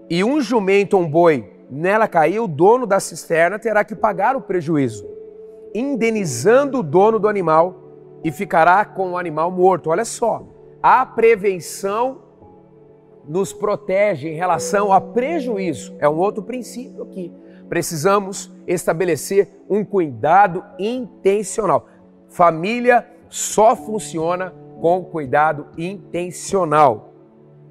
e 0.09 0.23
um 0.23 0.41
jumento 0.41 0.97
ou 0.97 1.03
um 1.03 1.09
boi 1.09 1.51
nela 1.69 2.07
cair, 2.07 2.39
o 2.39 2.47
dono 2.47 2.85
da 2.85 2.99
cisterna 2.99 3.59
terá 3.59 3.83
que 3.83 3.95
pagar 3.95 4.35
o 4.35 4.41
prejuízo, 4.41 5.07
indenizando 5.73 6.79
o 6.79 6.83
dono 6.83 7.19
do 7.19 7.27
animal 7.27 7.75
e 8.23 8.31
ficará 8.31 8.83
com 8.83 9.11
o 9.11 9.17
animal 9.17 9.51
morto. 9.51 9.89
Olha 9.89 10.05
só, 10.05 10.43
a 10.81 11.05
prevenção 11.05 12.28
nos 13.29 13.53
protege 13.53 14.27
em 14.27 14.35
relação 14.35 14.91
a 14.91 14.99
prejuízo. 14.99 15.95
É 15.99 16.09
um 16.09 16.17
outro 16.17 16.41
princípio 16.41 17.03
aqui. 17.03 17.31
Precisamos 17.69 18.51
estabelecer 18.65 19.47
um 19.69 19.85
cuidado 19.85 20.65
intencional. 20.79 21.87
Família 22.27 23.07
só 23.29 23.75
funciona 23.75 24.51
com 24.81 25.05
cuidado 25.05 25.67
intencional. 25.77 27.13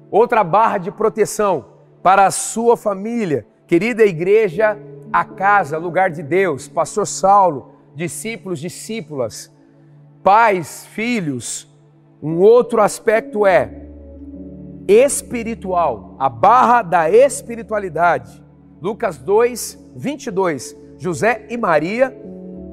Outra 0.09 0.45
barra 0.45 0.77
de 0.77 0.91
proteção 0.91 1.65
para 2.01 2.25
a 2.25 2.31
sua 2.31 2.77
família, 2.77 3.45
querida 3.67 4.05
igreja, 4.05 4.79
a 5.11 5.25
casa, 5.25 5.77
lugar 5.77 6.09
de 6.09 6.23
Deus, 6.23 6.69
Pastor 6.69 7.05
Saulo, 7.05 7.73
discípulos, 7.93 8.61
discípulas, 8.61 9.53
pais, 10.23 10.85
filhos. 10.85 11.67
Um 12.23 12.37
outro 12.37 12.81
aspecto 12.81 13.45
é 13.45 13.88
espiritual, 14.89 16.15
a 16.17 16.27
barra 16.27 16.81
da 16.81 17.11
espiritualidade. 17.11 18.43
Lucas 18.81 19.19
2, 19.19 19.77
22. 19.95 20.75
José 20.97 21.45
e 21.47 21.55
Maria 21.55 22.17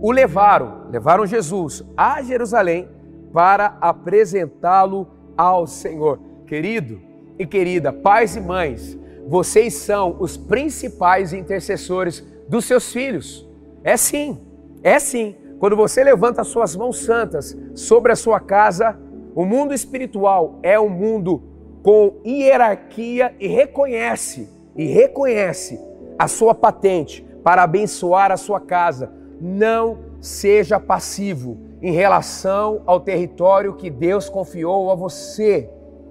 o 0.01 0.11
levaram, 0.11 0.89
levaram 0.91 1.27
Jesus 1.27 1.85
a 1.95 2.23
Jerusalém 2.23 2.89
para 3.35 3.77
apresentá-lo 3.83 5.07
ao 5.37 5.67
Senhor. 5.67 6.19
Querido 6.47 7.03
e 7.39 7.47
querida, 7.47 7.93
pais 7.93 8.35
e 8.35 8.41
mães, 8.41 8.99
vocês 9.29 9.75
são 9.75 10.17
os 10.19 10.39
principais 10.39 11.35
intercessores 11.35 12.25
dos 12.49 12.65
seus 12.65 12.91
filhos. 12.91 13.47
É 13.85 13.95
sim, 13.97 14.41
é 14.83 14.99
sim. 14.99 15.37
Quando 15.59 15.77
você 15.77 16.03
levanta 16.03 16.41
as 16.41 16.49
suas 16.49 16.75
mãos 16.75 17.01
santas 17.01 17.55
sobre 17.75 18.11
a 18.11 18.17
sua 18.17 18.41
casa, 18.41 18.99
o 19.35 19.45
mundo 19.45 19.75
espiritual 19.75 20.59
é 20.63 20.81
um 20.81 20.89
mundo 20.89 21.56
com 21.87 22.15
hierarquia 22.27 23.33
e 23.39 23.47
reconhece, 23.47 24.51
e 24.75 24.87
reconhece 24.87 25.81
a 26.19 26.27
sua 26.27 26.53
patente 26.53 27.25
para 27.45 27.63
abençoar 27.63 28.33
a 28.33 28.37
sua 28.37 28.59
casa. 28.59 29.13
Não 29.41 30.01
seja 30.21 30.81
passivo 30.81 31.59
em 31.81 31.93
relação 31.93 32.83
ao 32.87 32.99
território 32.99 33.75
que 33.75 33.89
Deus 33.89 34.29
confiou 34.29 34.91
a 34.91 34.97
você. 34.97 35.71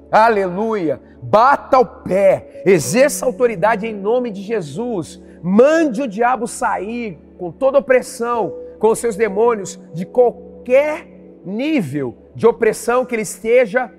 Aleluia! 0.09 1.01
Bata 1.21 1.77
o 1.77 1.85
pé, 1.85 2.61
exerça 2.65 3.25
autoridade 3.25 3.85
em 3.85 3.93
nome 3.93 4.31
de 4.31 4.43
Jesus. 4.43 5.21
Mande 5.43 6.03
o 6.03 6.07
diabo 6.07 6.47
sair 6.47 7.19
com 7.37 7.51
toda 7.51 7.79
opressão, 7.79 8.53
com 8.79 8.91
os 8.91 8.99
seus 8.99 9.17
demônios, 9.17 9.77
de 9.93 10.05
qualquer 10.05 11.05
nível 11.43 12.15
de 12.33 12.47
opressão 12.47 13.03
que 13.03 13.13
ele 13.13 13.23
esteja 13.23 13.91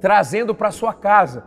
trazendo 0.00 0.54
para 0.54 0.70
sua 0.70 0.92
casa. 0.92 1.44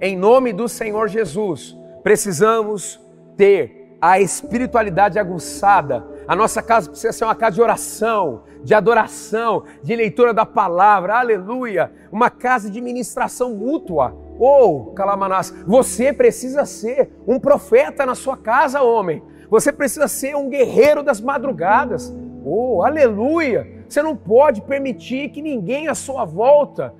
Em 0.00 0.16
nome 0.16 0.52
do 0.52 0.68
Senhor 0.68 1.08
Jesus, 1.08 1.76
precisamos 2.02 3.00
ter 3.36 3.96
a 4.00 4.20
espiritualidade 4.20 5.18
aguçada. 5.18 6.04
A 6.28 6.36
nossa 6.36 6.62
casa 6.62 6.90
precisa 6.90 7.12
ser 7.12 7.24
uma 7.24 7.34
casa 7.34 7.52
de 7.52 7.62
oração, 7.62 8.42
de 8.62 8.74
adoração, 8.74 9.64
de 9.82 9.96
leitura 9.96 10.34
da 10.34 10.44
palavra, 10.44 11.18
aleluia. 11.18 11.90
Uma 12.12 12.28
casa 12.28 12.70
de 12.70 12.80
ministração 12.80 13.54
mútua. 13.54 14.14
Oh, 14.38 14.92
Calamanás, 14.94 15.54
você 15.66 16.12
precisa 16.12 16.66
ser 16.66 17.12
um 17.26 17.38
profeta 17.38 18.04
na 18.04 18.14
sua 18.14 18.36
casa, 18.36 18.82
homem. 18.82 19.22
Você 19.48 19.72
precisa 19.72 20.08
ser 20.08 20.36
um 20.36 20.48
guerreiro 20.50 21.02
das 21.02 21.20
madrugadas. 21.20 22.14
Oh, 22.44 22.82
aleluia. 22.82 23.84
Você 23.88 24.02
não 24.02 24.16
pode 24.16 24.60
permitir 24.62 25.30
que 25.30 25.40
ninguém 25.40 25.88
à 25.88 25.94
sua 25.94 26.24
volta 26.24 26.92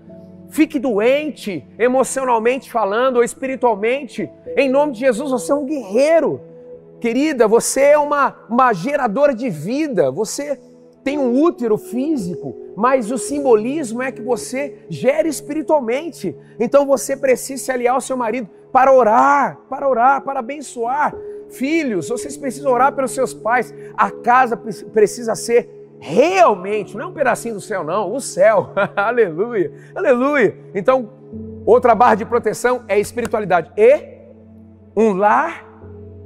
fique 0.55 0.79
doente, 0.79 1.67
emocionalmente 1.77 2.71
falando 2.71 3.17
ou 3.17 3.25
espiritualmente. 3.25 4.31
Em 4.57 4.71
nome 4.71 4.93
de 4.93 5.01
Jesus, 5.01 5.33
você 5.33 5.51
é 5.51 5.55
um 5.55 5.67
guerreiro. 5.67 6.41
Querida, 7.01 7.49
você 7.49 7.81
é 7.81 7.99
uma, 7.99 8.37
uma 8.49 8.73
geradora 8.73 9.35
de 9.35 9.51
vida, 9.51 10.13
você 10.13 10.59
tem 11.03 11.19
um 11.19 11.43
útero 11.43 11.77
físico, 11.77 12.55
mas 12.77 13.11
o 13.11 13.19
simbolismo 13.19 14.01
é 14.01 14.13
que 14.13 14.23
você 14.23 14.79
gere 14.89 15.29
espiritualmente. 15.29 16.37
Então 16.59 16.87
você 16.87 17.17
precisa 17.17 17.65
se 17.65 17.73
aliar 17.73 17.97
ao 17.97 18.01
seu 18.01 18.17
marido 18.17 18.49
para 18.73 18.93
orar, 18.93 19.59
para 19.69 19.89
orar, 19.89 20.23
para 20.23 20.39
abençoar. 20.39 21.15
Filhos, 21.51 22.09
vocês 22.09 22.37
precisam 22.37 22.73
orar 22.73 22.95
pelos 22.95 23.11
seus 23.11 23.35
pais. 23.35 23.75
A 23.97 24.09
casa 24.09 24.57
precisa 24.57 25.35
ser 25.35 25.74
realmente, 26.05 26.95
não 26.95 27.05
é 27.05 27.07
um 27.07 27.15
pedacinho 27.15 27.55
do 27.55 27.63
céu, 27.63 27.83
não, 27.83 28.13
o 28.13 28.21
céu. 28.21 28.73
aleluia, 28.95 29.73
aleluia. 29.95 30.55
Então, 30.75 31.09
outra 31.65 31.95
barra 31.95 32.17
de 32.17 32.27
proteção 32.27 32.85
é 32.87 33.01
espiritualidade. 33.01 33.73
E 33.75 34.19
um 34.95 35.15
lar 35.15 35.67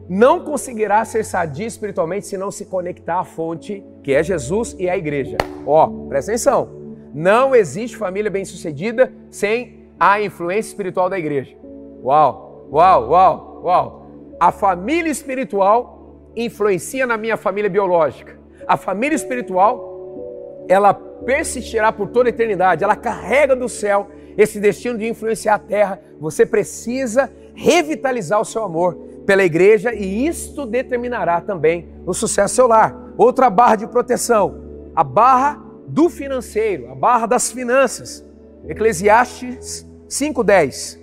não 0.08 0.40
conseguirá 0.40 1.04
ser 1.04 1.24
sadio 1.24 1.64
espiritualmente 1.64 2.26
se 2.26 2.36
não 2.36 2.50
se 2.50 2.66
conectar 2.66 3.20
à 3.20 3.24
fonte, 3.24 3.84
que 4.02 4.12
é 4.12 4.20
Jesus 4.20 4.74
e 4.80 4.90
a 4.90 4.96
igreja. 4.96 5.36
Ó, 5.64 5.86
presta 6.08 6.32
atenção. 6.32 6.68
Não 7.14 7.54
existe 7.54 7.96
família 7.96 8.30
bem-sucedida 8.32 9.12
sem 9.30 9.86
a 9.98 10.20
influência 10.20 10.70
espiritual 10.70 11.08
da 11.08 11.16
igreja. 11.16 11.56
Uau, 12.02 12.68
uau, 12.72 13.10
uau, 13.10 13.62
uau. 13.64 14.06
A 14.40 14.50
família 14.50 15.10
espiritual 15.10 16.32
influencia 16.34 17.06
na 17.06 17.16
minha 17.16 17.36
família 17.36 17.70
biológica 17.70 18.37
a 18.68 18.76
família 18.76 19.16
espiritual, 19.16 20.66
ela 20.68 20.92
persistirá 20.92 21.90
por 21.90 22.08
toda 22.08 22.28
a 22.28 22.30
eternidade, 22.30 22.84
ela 22.84 22.94
carrega 22.94 23.56
do 23.56 23.68
céu 23.68 24.08
esse 24.36 24.60
destino 24.60 24.98
de 24.98 25.08
influenciar 25.08 25.54
a 25.54 25.58
terra. 25.58 26.00
Você 26.20 26.46
precisa 26.46 27.32
revitalizar 27.54 28.40
o 28.40 28.44
seu 28.44 28.62
amor 28.62 28.94
pela 29.26 29.42
igreja 29.42 29.92
e 29.92 30.26
isto 30.26 30.64
determinará 30.64 31.40
também 31.40 31.88
o 32.06 32.14
sucesso 32.14 32.54
seu 32.54 32.68
lar. 32.68 32.94
Outra 33.16 33.50
barra 33.50 33.76
de 33.76 33.86
proteção, 33.88 34.62
a 34.94 35.02
barra 35.02 35.60
do 35.88 36.08
financeiro, 36.08 36.90
a 36.90 36.94
barra 36.94 37.26
das 37.26 37.50
finanças. 37.50 38.24
Eclesiastes 38.68 39.86
5:10. 40.08 40.98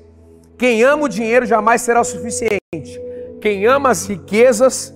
Quem 0.58 0.84
ama 0.84 1.04
o 1.04 1.10
dinheiro 1.10 1.46
jamais 1.46 1.82
será 1.82 2.00
o 2.00 2.06
suficiente. 2.06 3.02
Quem 3.42 3.66
ama 3.66 3.90
as 3.90 4.06
riquezas 4.08 4.95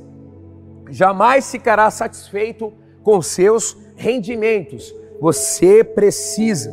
jamais 0.90 1.50
ficará 1.50 1.90
satisfeito 1.90 2.74
com 3.04 3.22
seus 3.22 3.78
rendimentos. 3.96 4.94
Você 5.20 5.84
precisa 5.84 6.72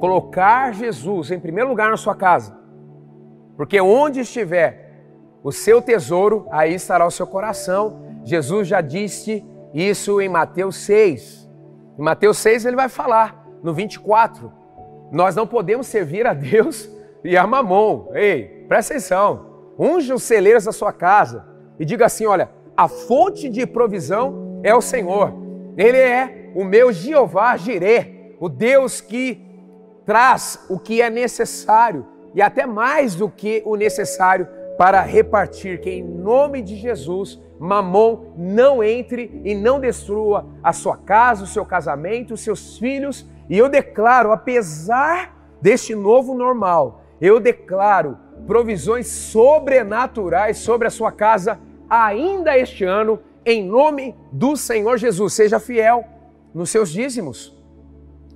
colocar 0.00 0.72
Jesus 0.72 1.30
em 1.30 1.40
primeiro 1.40 1.70
lugar 1.70 1.90
na 1.90 1.96
sua 1.96 2.14
casa, 2.14 2.56
porque 3.56 3.80
onde 3.80 4.20
estiver 4.20 4.84
o 5.42 5.52
seu 5.52 5.82
tesouro, 5.82 6.46
aí 6.50 6.74
estará 6.74 7.06
o 7.06 7.10
seu 7.10 7.26
coração. 7.26 8.02
Jesus 8.24 8.66
já 8.66 8.80
disse 8.80 9.44
isso 9.74 10.20
em 10.20 10.28
Mateus 10.28 10.76
6. 10.76 11.48
Em 11.98 12.02
Mateus 12.02 12.38
6 12.38 12.64
ele 12.64 12.76
vai 12.76 12.88
falar, 12.88 13.46
no 13.62 13.74
24, 13.74 14.50
nós 15.12 15.36
não 15.36 15.46
podemos 15.46 15.86
servir 15.86 16.26
a 16.26 16.32
Deus 16.32 16.88
e 17.22 17.36
a 17.36 17.46
mamon. 17.46 18.08
Ei, 18.14 18.64
presta 18.68 18.94
atenção. 18.94 19.74
Unge 19.78 20.12
os 20.12 20.22
celeiros 20.22 20.64
da 20.64 20.72
sua 20.72 20.92
casa 20.92 21.46
e 21.78 21.84
diga 21.84 22.06
assim: 22.06 22.26
olha, 22.26 22.48
a 22.76 22.88
fonte 22.88 23.48
de 23.48 23.66
provisão 23.66 24.60
é 24.62 24.74
o 24.74 24.80
Senhor. 24.80 25.32
Ele 25.76 25.98
é 25.98 26.50
o 26.54 26.64
meu 26.64 26.92
Jeová 26.92 27.56
Jireh, 27.56 28.36
o 28.40 28.48
Deus 28.48 29.00
que 29.00 29.40
traz 30.04 30.58
o 30.68 30.78
que 30.78 31.00
é 31.00 31.08
necessário 31.08 32.06
e 32.34 32.42
até 32.42 32.66
mais 32.66 33.14
do 33.14 33.28
que 33.28 33.62
o 33.64 33.76
necessário 33.76 34.46
para 34.76 35.00
repartir. 35.02 35.80
Que 35.80 35.90
em 35.90 36.02
nome 36.02 36.62
de 36.62 36.76
Jesus, 36.76 37.40
Mamon 37.58 38.34
não 38.36 38.82
entre 38.82 39.40
e 39.44 39.54
não 39.54 39.80
destrua 39.80 40.46
a 40.62 40.72
sua 40.72 40.96
casa, 40.96 41.44
o 41.44 41.48
seu 41.48 41.64
casamento, 41.64 42.34
os 42.34 42.40
seus 42.40 42.78
filhos. 42.78 43.26
E 43.48 43.56
eu 43.56 43.68
declaro, 43.68 44.32
apesar 44.32 45.56
deste 45.60 45.94
novo 45.94 46.34
normal, 46.34 47.02
eu 47.20 47.38
declaro 47.38 48.18
provisões 48.46 49.06
sobrenaturais 49.06 50.58
sobre 50.58 50.88
a 50.88 50.90
sua 50.90 51.12
casa 51.12 51.58
ainda 51.94 52.58
este 52.58 52.84
ano, 52.84 53.20
em 53.44 53.64
nome 53.64 54.14
do 54.32 54.56
Senhor 54.56 54.96
Jesus. 54.96 55.34
Seja 55.34 55.60
fiel 55.60 56.04
nos 56.52 56.70
seus 56.70 56.90
dízimos. 56.90 57.56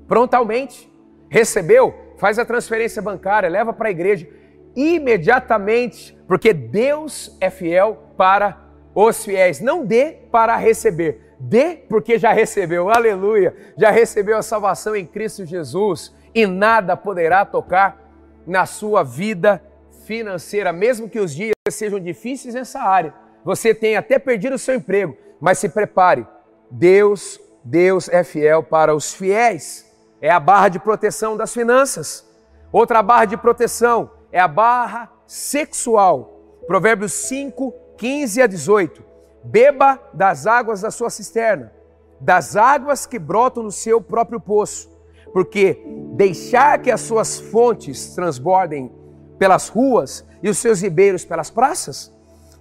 Prontamente. 0.06 0.88
Recebeu? 1.30 1.94
Faz 2.16 2.38
a 2.38 2.44
transferência 2.44 3.02
bancária, 3.02 3.48
leva 3.50 3.72
para 3.72 3.88
a 3.88 3.90
igreja 3.90 4.26
imediatamente, 4.74 6.16
porque 6.26 6.52
Deus 6.52 7.36
é 7.40 7.50
fiel 7.50 7.98
para 8.16 8.56
os 8.94 9.24
fiéis. 9.24 9.60
Não 9.60 9.84
dê 9.84 10.16
para 10.30 10.56
receber, 10.56 11.34
dê 11.38 11.76
porque 11.88 12.18
já 12.18 12.32
recebeu. 12.32 12.88
Aleluia! 12.88 13.54
Já 13.76 13.90
recebeu 13.90 14.38
a 14.38 14.42
salvação 14.42 14.96
em 14.96 15.04
Cristo 15.04 15.44
Jesus 15.44 16.14
e 16.34 16.46
nada 16.46 16.96
poderá 16.96 17.44
tocar 17.44 18.08
na 18.46 18.64
sua 18.64 19.02
vida 19.02 19.62
financeira, 20.06 20.72
mesmo 20.72 21.08
que 21.08 21.20
os 21.20 21.34
dias 21.34 21.52
sejam 21.70 22.00
difíceis 22.00 22.54
nessa 22.54 22.80
área 22.80 23.27
você 23.44 23.74
tem 23.74 23.96
até 23.96 24.18
perdido 24.18 24.56
o 24.56 24.58
seu 24.58 24.74
emprego, 24.74 25.16
mas 25.40 25.58
se 25.58 25.68
prepare. 25.68 26.26
Deus, 26.70 27.40
Deus 27.64 28.08
é 28.08 28.22
fiel 28.22 28.62
para 28.62 28.94
os 28.94 29.14
fiéis. 29.14 29.86
É 30.20 30.30
a 30.30 30.40
barra 30.40 30.68
de 30.68 30.78
proteção 30.78 31.36
das 31.36 31.52
finanças. 31.52 32.28
Outra 32.72 33.02
barra 33.02 33.24
de 33.24 33.36
proteção 33.36 34.10
é 34.32 34.40
a 34.40 34.48
barra 34.48 35.10
sexual. 35.26 36.60
Provérbios 36.66 37.12
5, 37.12 37.72
15 37.96 38.42
a 38.42 38.46
18. 38.46 39.04
Beba 39.44 39.98
das 40.12 40.46
águas 40.46 40.80
da 40.80 40.90
sua 40.90 41.08
cisterna, 41.08 41.72
das 42.20 42.56
águas 42.56 43.06
que 43.06 43.18
brotam 43.18 43.62
no 43.62 43.70
seu 43.70 44.00
próprio 44.00 44.40
poço, 44.40 44.90
porque 45.32 45.82
deixar 46.14 46.82
que 46.82 46.90
as 46.90 47.00
suas 47.00 47.38
fontes 47.38 48.14
transbordem 48.14 48.92
pelas 49.38 49.68
ruas 49.68 50.26
e 50.42 50.48
os 50.48 50.58
seus 50.58 50.82
ribeiros 50.82 51.24
pelas 51.24 51.50
praças, 51.50 52.12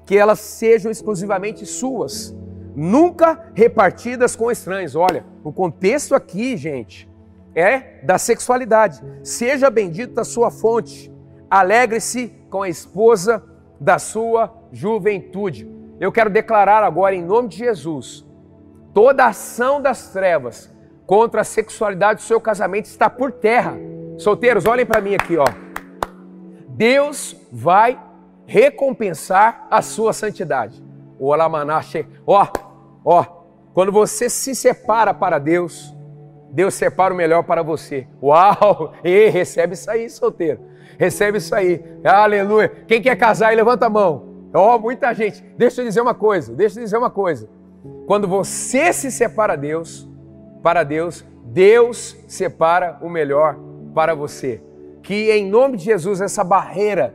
que 0.08 0.18
elas 0.18 0.40
sejam 0.40 0.92
exclusivamente 0.92 1.68
suas, 1.68 2.36
nunca 2.76 3.52
repartidas 3.54 4.36
com 4.36 4.50
estranhos. 4.50 4.96
Olha, 4.96 5.24
o 5.44 5.54
contexto 5.54 6.16
aqui, 6.16 6.58
gente, 6.58 7.08
é 7.54 8.02
da 8.04 8.18
sexualidade. 8.18 9.04
Seja 9.22 9.70
bendita 9.70 10.22
a 10.22 10.26
sua 10.26 10.50
fonte, 10.50 11.12
Alegre-se 11.50 12.34
com 12.50 12.64
a 12.64 12.70
esposa 12.70 13.42
da 13.80 13.98
sua 13.98 14.54
juventude. 14.72 15.70
Eu 16.00 16.12
quero 16.12 16.30
declarar 16.30 16.84
agora, 16.84 17.16
em 17.16 17.24
nome 17.24 17.48
de 17.48 17.58
Jesus, 17.58 18.26
toda 18.94 19.28
ação 19.28 19.82
das 19.82 20.10
trevas 20.10 20.70
contra 21.06 21.42
a 21.42 21.46
sexualidade 21.46 22.20
do 22.20 22.26
seu 22.26 22.42
casamento 22.42 22.86
está 22.86 23.10
por 23.10 23.32
terra. 23.32 23.78
Solteiros, 24.18 24.66
olhem 24.66 24.86
para 24.86 25.00
mim 25.00 25.16
aqui, 25.16 25.38
ó. 25.38 25.46
Deus 26.68 27.36
vai 27.52 27.98
recompensar 28.48 29.68
a 29.70 29.82
sua 29.82 30.14
santidade. 30.14 30.82
O 31.20 31.28
Olamanache, 31.28 32.08
ó, 32.26 32.48
ó, 33.04 33.26
quando 33.74 33.92
você 33.92 34.30
se 34.30 34.56
separa 34.56 35.14
para 35.14 35.38
Deus, 35.38 35.94
Deus 36.50 36.74
separa 36.74 37.14
o 37.14 37.18
melhor 37.18 37.44
para 37.44 37.62
você. 37.62 38.08
Uau! 38.24 38.94
E 39.04 39.30
recebe 39.30 39.74
isso 39.74 39.92
aí, 39.92 40.10
solteiro. 40.10 40.62
Recebe 40.98 41.38
isso 41.38 41.54
aí. 41.54 41.84
Aleluia. 42.04 42.70
Quem 42.88 43.02
quer 43.02 43.16
casar 43.16 43.56
levanta 43.56 43.86
a 43.86 43.90
mão. 43.90 44.50
Ó, 44.54 44.76
oh, 44.76 44.80
muita 44.80 45.14
gente. 45.14 45.44
Deixa 45.58 45.82
eu 45.82 45.86
dizer 45.86 46.02
uma 46.02 46.16
coisa. 46.16 46.56
Deixa 46.56 46.80
eu 46.80 46.84
dizer 46.84 46.98
uma 46.98 47.10
coisa. 47.10 47.50
Quando 48.08 48.28
você 48.28 48.94
se 48.94 49.12
separa 49.12 49.56
Deus, 49.56 50.10
para 50.64 50.84
Deus, 50.84 51.24
Deus 51.44 52.18
separa 52.28 52.98
o 53.02 53.10
melhor 53.10 53.58
para 53.94 54.16
você. 54.16 54.62
Que 55.04 55.32
em 55.32 55.50
nome 55.50 55.78
de 55.78 55.84
Jesus 55.86 56.22
essa 56.22 56.44
barreira 56.44 57.14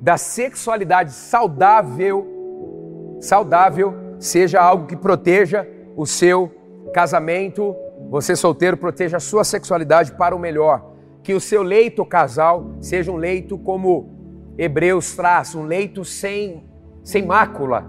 da 0.00 0.16
sexualidade 0.16 1.12
saudável, 1.12 3.18
saudável, 3.20 3.94
seja 4.18 4.60
algo 4.60 4.86
que 4.86 4.96
proteja 4.96 5.66
o 5.96 6.06
seu 6.06 6.52
casamento, 6.92 7.74
você 8.08 8.36
solteiro 8.36 8.76
proteja 8.76 9.16
a 9.16 9.20
sua 9.20 9.44
sexualidade 9.44 10.12
para 10.12 10.34
o 10.34 10.38
melhor. 10.38 10.92
Que 11.22 11.34
o 11.34 11.40
seu 11.40 11.62
leito 11.62 12.04
casal 12.04 12.76
seja 12.80 13.10
um 13.10 13.16
leito 13.16 13.58
como 13.58 14.54
Hebreus 14.56 15.14
traz, 15.14 15.54
um 15.54 15.64
leito 15.64 16.04
sem, 16.04 16.64
sem 17.02 17.26
mácula. 17.26 17.84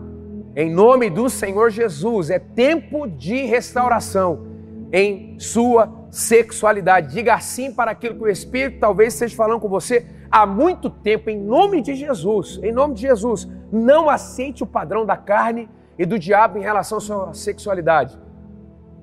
Em 0.56 0.70
nome 0.70 1.10
do 1.10 1.30
Senhor 1.30 1.70
Jesus, 1.70 2.30
é 2.30 2.40
tempo 2.40 3.08
de 3.08 3.46
restauração 3.46 4.48
em 4.92 5.40
sua 5.40 5.88
sexualidade. 6.10 7.14
Diga 7.14 7.40
sim 7.40 7.72
para 7.74 7.92
aquilo 7.92 8.16
que 8.16 8.24
o 8.24 8.30
Espírito 8.30 8.80
talvez 8.80 9.14
esteja 9.14 9.36
falando 9.36 9.60
com 9.60 9.70
você 9.70 10.06
há 10.32 10.46
muito 10.46 10.90
tempo, 10.90 11.30
em 11.30 11.40
nome 11.40 11.82
de 11.82 11.96
Jesus. 11.96 12.60
Em 12.64 12.72
nome 12.72 12.96
de 12.96 13.02
Jesus, 13.02 13.48
não 13.72 14.10
aceite 14.10 14.64
o 14.64 14.68
padrão 14.68 15.06
da 15.06 15.18
carne 15.18 15.70
e 15.98 16.06
do 16.06 16.18
diabo 16.18 16.58
em 16.58 16.62
relação 16.62 16.98
à 16.98 17.02
sua 17.02 17.34
sexualidade 17.34 18.18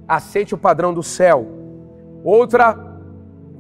aceite 0.06 0.54
o 0.54 0.58
padrão 0.58 0.94
do 0.94 1.02
céu. 1.02 1.46
Outra 2.22 2.74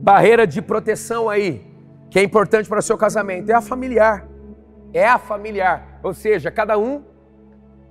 barreira 0.00 0.46
de 0.46 0.62
proteção 0.62 1.28
aí, 1.28 1.66
que 2.10 2.18
é 2.18 2.22
importante 2.22 2.68
para 2.68 2.78
o 2.78 2.82
seu 2.82 2.96
casamento, 2.96 3.50
é 3.50 3.54
a 3.54 3.60
familiar. 3.60 4.26
É 4.92 5.06
a 5.06 5.18
familiar, 5.18 6.00
ou 6.02 6.14
seja, 6.14 6.50
cada 6.50 6.78
um 6.78 7.02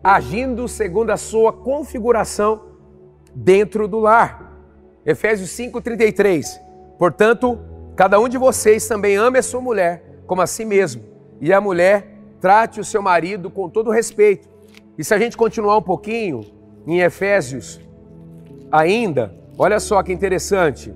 agindo 0.04 0.68
segundo 0.68 1.10
a 1.12 1.18
sua 1.18 1.52
configuração 1.52 2.62
dentro 3.34 3.88
do 3.88 4.00
lar. 4.00 4.45
Efésios 5.06 5.50
5:33. 5.52 6.60
Portanto, 6.98 7.60
cada 7.96 8.20
um 8.20 8.28
de 8.28 8.38
vocês 8.38 8.88
também 8.88 9.16
ame 9.16 9.40
a 9.40 9.44
sua 9.44 9.62
mulher 9.62 10.04
como 10.26 10.42
a 10.42 10.48
si 10.48 10.66
mesmo, 10.66 11.04
e 11.40 11.54
a 11.54 11.62
mulher 11.62 12.08
trate 12.42 12.80
o 12.80 12.84
seu 12.84 13.02
marido 13.02 13.50
com 13.50 13.70
todo 13.70 13.92
respeito. 13.92 14.50
E 14.98 15.04
se 15.04 15.14
a 15.14 15.20
gente 15.20 15.38
continuar 15.38 15.78
um 15.78 15.82
pouquinho 15.82 16.42
em 16.88 17.00
Efésios 17.00 17.80
ainda, 18.72 19.34
olha 19.58 19.80
só 19.80 20.02
que 20.02 20.12
interessante. 20.12 20.94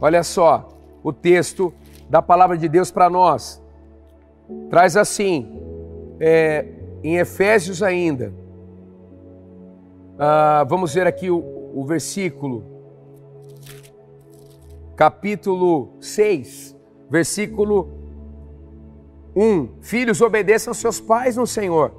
Olha 0.00 0.22
só 0.22 0.68
o 1.02 1.12
texto 1.12 1.72
da 2.08 2.22
palavra 2.22 2.56
de 2.56 2.68
Deus 2.68 2.90
para 2.90 3.10
nós. 3.10 3.62
Traz 4.70 4.96
assim, 4.96 5.60
é, 6.18 6.66
em 7.02 7.18
Efésios 7.18 7.82
ainda. 7.82 8.32
Ah, 10.18 10.64
vamos 10.68 10.94
ver 10.94 11.06
aqui 11.06 11.30
o, 11.30 11.38
o 11.74 11.84
versículo, 11.84 12.64
capítulo 15.00 15.96
6, 15.98 16.76
versículo 17.08 17.88
1. 19.34 19.80
Filhos, 19.80 20.20
obedeçam 20.20 20.74
seus 20.74 21.00
pais 21.00 21.38
no 21.38 21.46
Senhor, 21.46 21.90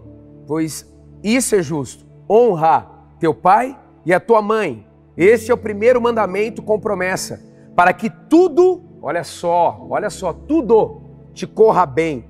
pois 0.45 0.85
isso 1.23 1.55
é 1.55 1.63
justo. 1.63 2.05
Honra 2.29 2.87
teu 3.19 3.33
pai 3.33 3.75
e 4.05 4.13
a 4.13 4.19
tua 4.19 4.39
mãe. 4.39 4.85
Este 5.17 5.49
é 5.49 5.53
o 5.53 5.57
primeiro 5.57 5.99
mandamento 5.99 6.61
com 6.61 6.79
promessa, 6.79 7.43
para 7.75 7.91
que 7.91 8.07
tudo, 8.07 8.83
olha 9.01 9.23
só, 9.23 9.83
olha 9.89 10.11
só, 10.11 10.31
tudo 10.31 11.01
te 11.33 11.47
corra 11.47 11.87
bem, 11.87 12.25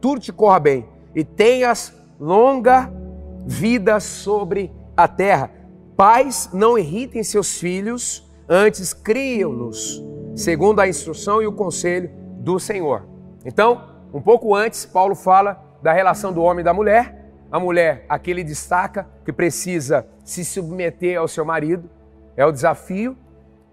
tudo 0.00 0.20
te 0.20 0.32
corra 0.32 0.60
bem 0.60 0.86
e 1.16 1.24
tenhas 1.24 1.92
longa 2.20 2.92
vida 3.44 3.98
sobre 3.98 4.70
a 4.96 5.08
terra. 5.08 5.50
Pais, 5.96 6.48
não 6.52 6.78
irritem 6.78 7.24
seus 7.24 7.58
filhos, 7.58 8.31
antes 8.48 8.92
criam-nos, 8.92 10.02
segundo 10.34 10.80
a 10.80 10.88
instrução 10.88 11.42
e 11.42 11.46
o 11.46 11.52
conselho 11.52 12.10
do 12.38 12.58
Senhor. 12.58 13.06
Então, 13.44 13.82
um 14.12 14.20
pouco 14.20 14.54
antes, 14.54 14.84
Paulo 14.84 15.14
fala 15.14 15.62
da 15.82 15.92
relação 15.92 16.32
do 16.32 16.42
homem 16.42 16.60
e 16.60 16.64
da 16.64 16.74
mulher, 16.74 17.22
a 17.50 17.60
mulher, 17.60 18.06
aqui 18.08 18.30
ele 18.30 18.42
destaca 18.42 19.06
que 19.24 19.32
precisa 19.32 20.06
se 20.24 20.42
submeter 20.42 21.18
ao 21.18 21.28
seu 21.28 21.44
marido, 21.44 21.90
é 22.34 22.46
o 22.46 22.52
desafio, 22.52 23.16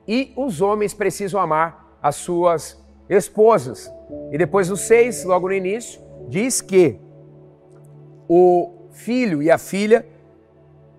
e 0.06 0.34
os 0.36 0.62
homens 0.62 0.94
precisam 0.94 1.40
amar 1.40 1.98
as 2.02 2.18
suas 2.18 2.78
esposas. 3.08 3.90
E 4.32 4.38
depois 4.38 4.70
no 4.70 4.76
6, 4.76 5.24
logo 5.24 5.48
no 5.48 5.54
início, 5.54 6.02
diz 6.28 6.60
que 6.60 7.00
o 8.28 8.72
filho 8.92 9.42
e 9.42 9.50
a 9.50 9.58
filha 9.58 10.06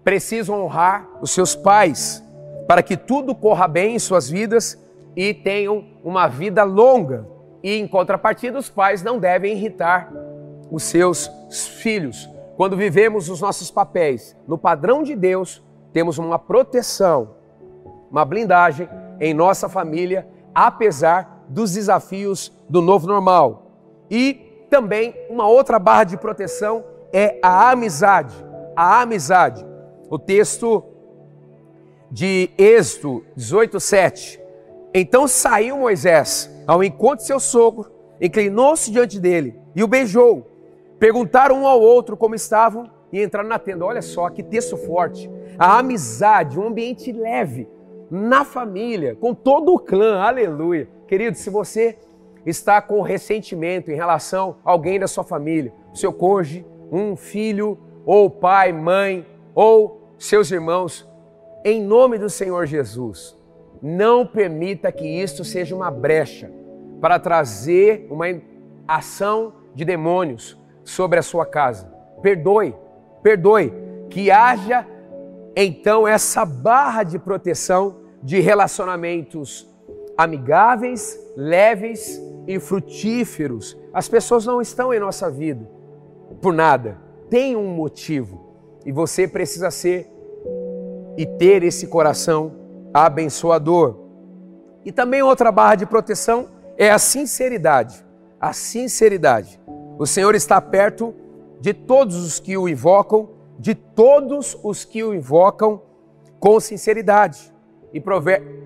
precisam 0.02 0.64
honrar 0.64 1.06
os 1.20 1.33
seus 1.33 1.54
pais 1.54 2.22
para 2.70 2.85
que 2.85 2.96
tudo 2.96 3.35
corra 3.35 3.66
bem 3.66 3.96
em 3.96 3.98
suas 3.98 4.30
vidas 4.30 4.78
e 5.16 5.35
tenham 5.35 5.87
uma 6.04 6.28
vida 6.28 6.62
longa. 6.62 7.26
E 7.64 7.74
em 7.74 7.88
contrapartida, 7.88 8.61
os 8.61 8.70
pais 8.70 9.02
não 9.02 9.18
devem 9.18 9.54
irritar 9.54 10.09
os 10.70 10.85
seus 10.85 11.28
filhos. 11.83 12.30
Quando 12.56 12.76
vivemos 12.76 13.28
os 13.28 13.40
nossos 13.40 13.72
papéis 13.72 14.37
no 14.46 14.56
padrão 14.56 15.02
de 15.02 15.16
Deus, 15.16 15.61
temos 15.92 16.16
uma 16.16 16.38
proteção, 16.38 17.30
uma 18.09 18.24
blindagem 18.24 18.88
em 19.18 19.35
nossa 19.35 19.68
família, 19.68 20.28
apesar 20.54 21.44
dos 21.48 21.72
desafios 21.72 22.52
do 22.68 22.80
novo 22.80 23.04
normal. 23.04 23.66
E 24.09 24.66
também 24.70 25.12
uma 25.28 25.48
outra 25.48 25.76
barra 25.76 26.04
de 26.04 26.16
proteção 26.16 26.85
é 27.12 27.37
a 27.42 27.72
amizade. 27.72 28.37
A 28.76 29.00
amizade. 29.00 29.66
O 30.09 30.20
texto 30.20 30.85
de 32.11 32.51
Êxodo 32.59 33.25
18:7. 33.37 34.40
Então 34.92 35.29
saiu 35.29 35.79
Moisés 35.79 36.51
ao 36.66 36.83
encontro 36.83 37.18
de 37.18 37.27
seu 37.27 37.38
sogro, 37.38 37.90
inclinou-se 38.20 38.90
diante 38.90 39.20
dele 39.20 39.55
e 39.75 39.83
o 39.83 39.88
beijou. 39.88 40.46
Perguntaram 40.99 41.62
um 41.62 41.66
ao 41.66 41.81
outro 41.81 42.16
como 42.16 42.35
estavam 42.35 42.90
e 43.12 43.23
entraram 43.23 43.49
na 43.49 43.59
tenda. 43.59 43.85
Olha 43.85 44.03
só 44.03 44.29
que 44.29 44.42
texto 44.42 44.77
forte. 44.77 45.31
A 45.59 45.79
amizade, 45.79 46.59
um 46.59 46.66
ambiente 46.66 47.12
leve 47.12 47.68
na 48.11 48.44
família, 48.44 49.14
com 49.14 49.33
todo 49.33 49.73
o 49.73 49.79
clã. 49.79 50.20
Aleluia. 50.20 50.88
Querido, 51.07 51.37
se 51.37 51.49
você 51.49 51.96
está 52.44 52.81
com 52.83 53.01
ressentimento 53.03 53.90
em 53.90 53.94
relação 53.94 54.57
a 54.64 54.70
alguém 54.70 54.99
da 54.99 55.07
sua 55.07 55.25
família, 55.25 55.73
seu 55.94 56.12
cônjuge, 56.12 56.66
um 56.90 57.14
filho, 57.16 57.79
ou 58.05 58.29
pai, 58.29 58.73
mãe, 58.73 59.25
ou 59.55 60.14
seus 60.18 60.51
irmãos, 60.51 61.09
em 61.64 61.83
nome 61.83 62.18
do 62.18 62.31
Senhor 62.31 62.66
Jesus, 62.66 63.37
não 63.83 64.27
permita 64.27 64.90
que 64.92 65.07
isto 65.07 65.44
seja 65.44 65.75
uma 65.75 65.90
brecha 65.90 66.51
para 67.01 67.18
trazer 67.18 68.07
uma 68.11 68.27
ação 68.87 69.55
de 69.75 69.85
demônios, 69.85 70.59
sobre 70.85 71.18
a 71.18 71.23
sua 71.23 71.46
casa. 71.46 71.87
Perdoe, 72.23 72.75
perdoe, 73.23 73.73
que 74.09 74.31
haja 74.31 74.87
então 75.55 76.07
essa 76.07 76.44
barra 76.44 77.03
de 77.03 77.18
proteção 77.18 77.96
de 78.23 78.40
relacionamentos 78.40 79.68
amigáveis, 80.16 81.18
leves 81.37 82.20
e 82.46 82.59
frutíferos. 82.59 83.77
As 83.92 84.09
pessoas 84.09 84.44
não 84.44 84.61
estão 84.61 84.92
em 84.92 85.01
nossa 85.01 85.31
vida 85.31 85.68
por 86.40 86.53
nada, 86.53 86.99
tem 87.29 87.57
um 87.57 87.68
motivo 87.68 88.55
e 88.85 88.92
você 88.92 89.27
precisa 89.29 89.70
ser 89.70 90.10
e 91.16 91.27
ter 91.27 91.62
esse 91.62 91.87
coração 91.87 92.53
abençoador. 92.92 93.96
E 94.85 94.92
também 94.92 95.23
outra 95.23 95.53
barra 95.53 95.75
de 95.75 95.87
proteção 95.87 96.49
é 96.77 96.90
a 96.90 96.99
sinceridade. 96.99 98.05
A 98.40 98.53
sinceridade. 98.53 99.61
O 99.99 100.07
Senhor 100.07 100.35
está 100.35 100.61
perto 100.61 101.14
de 101.61 101.75
todos 101.75 102.16
os 102.16 102.40
que 102.40 102.57
o 102.57 102.68
invocam, 102.68 103.31
de 103.59 103.75
todos 103.75 104.59
os 104.62 104.85
que 104.85 105.05
o 105.05 105.14
invocam 105.14 105.83
com 106.38 106.59
sinceridade. 106.59 107.53
E. 107.92 108.03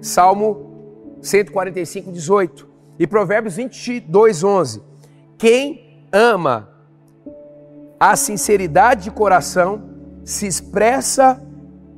Salmo 0.00 1.18
145, 1.20 2.12
18. 2.12 2.68
E 2.98 3.07
Provérbios 3.07 3.57
22, 3.57 4.44
11. 4.44 4.83
quem 5.37 6.07
ama 6.12 6.74
a 7.98 8.16
sinceridade 8.16 9.04
de 9.04 9.11
coração, 9.11 9.83
se 10.24 10.46
expressa 10.46 11.42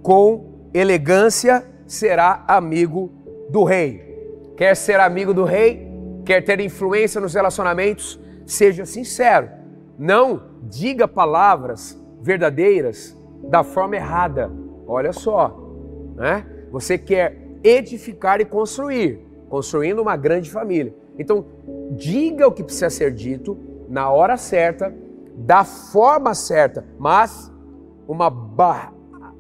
com 0.07 0.71
elegância, 0.73 1.67
será 1.85 2.45
amigo 2.47 3.11
do 3.51 3.65
rei. 3.65 4.55
Quer 4.57 4.77
ser 4.77 5.01
amigo 5.01 5.35
do 5.35 5.43
rei? 5.43 5.85
Quer 6.25 6.45
ter 6.45 6.61
influência 6.61 7.21
nos 7.21 7.35
relacionamentos? 7.35 8.17
Seja 8.47 8.87
sincero. 8.87 9.49
Não 9.99 10.43
diga 10.63 11.09
palavras 11.09 12.01
verdadeiras 12.23 13.21
da 13.51 13.65
forma 13.65 13.97
errada. 13.97 14.49
Olha 14.87 15.13
só, 15.13 15.59
né? 16.15 16.47
Você 16.71 16.97
quer 16.97 17.37
edificar 17.65 18.41
e 18.41 18.45
construir, 18.45 19.19
construindo 19.49 20.01
uma 20.01 20.17
grande 20.17 20.53
família. 20.53 20.95
Então, 21.19 21.45
diga 21.91 22.47
o 22.47 22.53
que 22.53 22.63
precisa 22.63 22.91
ser 22.91 23.11
dito 23.11 23.59
na 23.89 24.09
hora 24.09 24.37
certa, 24.37 24.95
da 25.37 25.65
forma 25.65 26.33
certa, 26.33 26.85
mas 26.97 27.53
uma 28.07 28.31
bar 28.31 28.95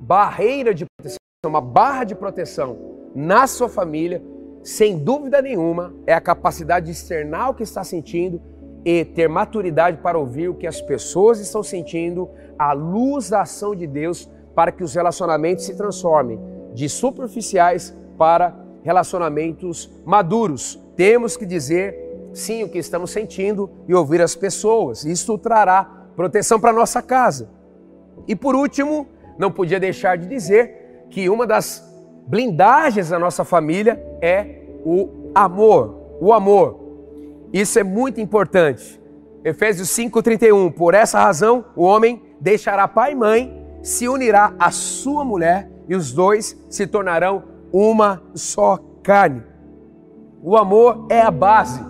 barreira 0.07 0.73
de 0.73 0.87
proteção, 0.87 1.19
uma 1.45 1.61
barra 1.61 2.05
de 2.05 2.15
proteção 2.15 2.79
na 3.15 3.47
sua 3.49 3.69
família, 3.69 4.23
sem 4.63 4.99
dúvida 4.99 5.43
nenhuma, 5.43 5.93
é 6.07 6.15
a 6.15 6.21
capacidade 6.21 6.87
de 6.87 6.93
externar 6.93 7.51
o 7.51 7.55
que 7.55 7.65
está 7.65 7.83
sentindo 7.83 8.41
e 8.85 9.05
ter 9.05 9.29
maturidade 9.29 9.97
para 9.99 10.17
ouvir 10.17 10.49
o 10.49 10.55
que 10.55 10.67
as 10.67 10.81
pessoas 10.81 11.41
estão 11.41 11.61
sentindo 11.61 12.31
à 12.57 12.73
luz 12.73 13.31
da 13.31 13.43
ação 13.43 13.75
de 13.75 13.85
Deus 13.85 14.31
para 14.55 14.71
que 14.71 14.85
os 14.85 14.95
relacionamentos 14.95 15.65
se 15.65 15.75
transformem 15.75 16.39
de 16.73 16.89
superficiais 16.89 17.93
para 18.17 18.55
relacionamentos 18.85 19.91
maduros. 20.05 20.81
Temos 20.95 21.37
que 21.37 21.45
dizer 21.45 22.31
sim 22.33 22.63
o 22.63 22.69
que 22.69 22.79
estamos 22.79 23.11
sentindo 23.11 23.69
e 23.89 23.95
ouvir 23.95 24.23
as 24.23 24.37
pessoas. 24.37 25.05
Isso 25.05 25.37
trará 25.37 25.85
proteção 26.15 26.61
para 26.61 26.73
nossa 26.73 27.03
casa. 27.03 27.51
E 28.29 28.35
por 28.37 28.55
último, 28.55 29.07
não 29.39 29.51
podia 29.51 29.81
deixar 29.81 30.17
de 30.17 30.27
dizer 30.27 31.07
que 31.11 31.29
uma 31.29 31.47
das 31.47 31.85
blindagens 32.27 33.11
da 33.11 33.19
nossa 33.19 33.45
família 33.45 34.03
é 34.21 34.63
o 34.85 35.31
amor. 35.35 36.19
O 36.21 36.33
amor. 36.33 36.81
Isso 37.53 37.79
é 37.79 37.83
muito 37.83 38.21
importante. 38.21 39.01
Efésios 39.45 39.89
5:31. 39.91 40.71
Por 40.71 40.95
essa 40.95 41.21
razão, 41.21 41.65
o 41.77 41.85
homem 41.85 42.23
deixará 42.41 42.89
pai 42.89 43.13
e 43.13 43.15
mãe, 43.15 43.67
se 43.83 44.09
unirá 44.09 44.55
à 44.59 44.71
sua 44.71 45.25
mulher 45.25 45.71
e 45.89 45.95
os 45.95 46.13
dois 46.13 46.57
se 46.69 46.87
tornarão 46.87 47.45
uma 47.73 48.23
só 48.35 48.79
carne. 49.03 49.43
O 50.43 50.57
amor 50.57 51.07
é 51.09 51.21
a 51.21 51.31
base 51.31 51.81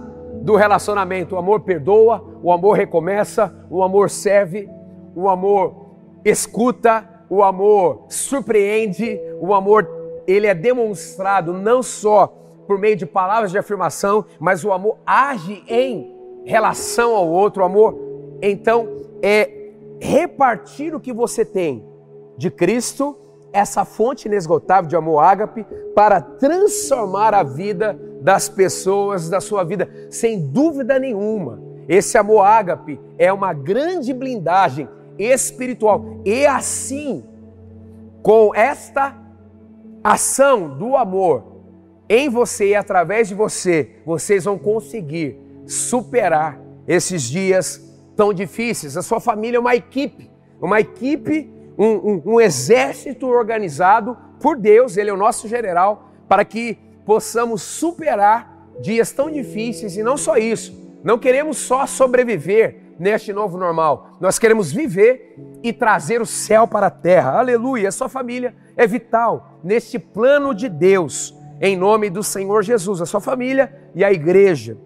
do 0.43 0.55
relacionamento. 0.57 1.35
O 1.35 1.39
amor 1.39 1.61
perdoa, 1.61 2.25
o 2.43 2.53
amor 2.53 2.77
recomeça, 2.77 3.67
o 3.71 3.83
amor 3.83 4.11
serve, 4.11 4.69
o 5.15 5.29
amor 5.29 5.87
escuta, 6.25 7.09
o 7.29 7.43
amor 7.43 8.07
surpreende, 8.09 9.21
o 9.41 9.53
amor 9.55 9.89
ele 10.27 10.47
é 10.47 10.55
demonstrado 10.55 11.53
não 11.53 11.83
só 11.83 12.27
por 12.67 12.79
meio 12.79 12.97
de 12.97 13.07
palavras 13.07 13.51
de 13.51 13.59
afirmação, 13.59 14.25
mas 14.41 14.65
o 14.65 14.73
amor 14.73 14.99
age 15.07 15.63
em 15.69 16.15
relação 16.45 17.15
ao 17.15 17.29
outro. 17.29 17.63
O 17.63 17.67
amor, 17.67 17.97
então, 18.43 18.89
é 19.23 19.71
repartir 20.01 20.95
o 20.95 21.01
que 21.01 21.13
você 21.13 21.45
tem 21.45 21.85
de 22.37 22.51
Cristo, 22.51 23.17
essa 23.53 23.85
fonte 23.85 24.27
inesgotável 24.27 24.89
de 24.89 24.97
amor 24.97 25.21
ágape, 25.21 25.65
para 25.95 26.21
transformar 26.21 27.33
a 27.33 27.43
vida 27.43 27.99
das 28.21 28.49
pessoas, 28.49 29.31
da 29.31 29.41
sua 29.41 29.65
vida, 29.65 29.89
sem 30.11 30.49
dúvida 30.49 30.99
nenhuma. 30.99 31.63
Esse 31.89 32.19
amor 32.19 32.43
ágape 32.43 33.01
é 33.17 33.33
uma 33.33 33.53
grande 33.53 34.13
blindagem 34.13 34.89
espiritual. 35.19 36.21
E 36.25 36.47
assim, 36.47 37.25
com 38.23 38.55
esta 38.55 39.17
ação 40.03 40.77
do 40.77 40.97
amor, 40.97 41.57
em 42.09 42.29
você 42.29 42.69
e 42.69 42.75
através 42.75 43.29
de 43.29 43.35
você, 43.35 43.97
vocês 44.05 44.45
vão 44.45 44.57
conseguir 44.59 45.37
superar 45.67 46.61
esses 46.87 47.23
dias 47.23 47.81
tão 48.15 48.33
difíceis. 48.33 48.97
A 48.97 49.03
sua 49.03 49.21
família 49.21 49.59
é 49.59 49.61
uma 49.61 49.75
equipe, 49.75 50.31
uma 50.61 50.81
equipe, 50.81 51.51
um, 51.77 51.87
um, 51.87 52.23
um 52.27 52.41
exército 52.41 53.27
organizado 53.27 54.17
por 54.41 54.57
Deus, 54.57 54.97
Ele 54.97 55.11
é 55.11 55.13
o 55.13 55.17
nosso 55.17 55.49
general, 55.49 56.11
para 56.29 56.45
que 56.45 56.79
possamos 57.05 57.63
superar 57.63 58.69
dias 58.81 59.11
tão 59.11 59.31
difíceis 59.31 59.97
e 59.97 60.03
não 60.03 60.17
só 60.17 60.37
isso. 60.37 60.87
Não 61.03 61.19
queremos 61.19 61.59
só 61.59 61.87
sobreviver 61.87 62.86
neste 62.99 63.33
novo 63.33 63.59
normal. 63.59 64.17
Nós 64.21 64.39
queremos 64.39 64.73
viver 64.73 65.37
e 65.63 65.73
trazer 65.73 66.21
o 66.21 66.27
céu 66.27 66.67
para 66.67 66.87
a 66.87 66.91
terra. 66.91 67.39
Aleluia! 67.39 67.91
Sua 67.93 68.09
família 68.09 68.55
é 68.77 68.87
vital 68.87 69.61
neste 69.63 69.99
plano 69.99 70.55
de 70.55 70.69
Deus 70.69 71.37
em 71.61 71.77
nome 71.77 72.11
do 72.11 72.23
Senhor 72.23 72.63
Jesus, 72.63 73.01
a 73.01 73.07
sua 73.07 73.21
família 73.21 73.73
e 73.95 74.05
a 74.05 74.13
igreja. 74.13 74.77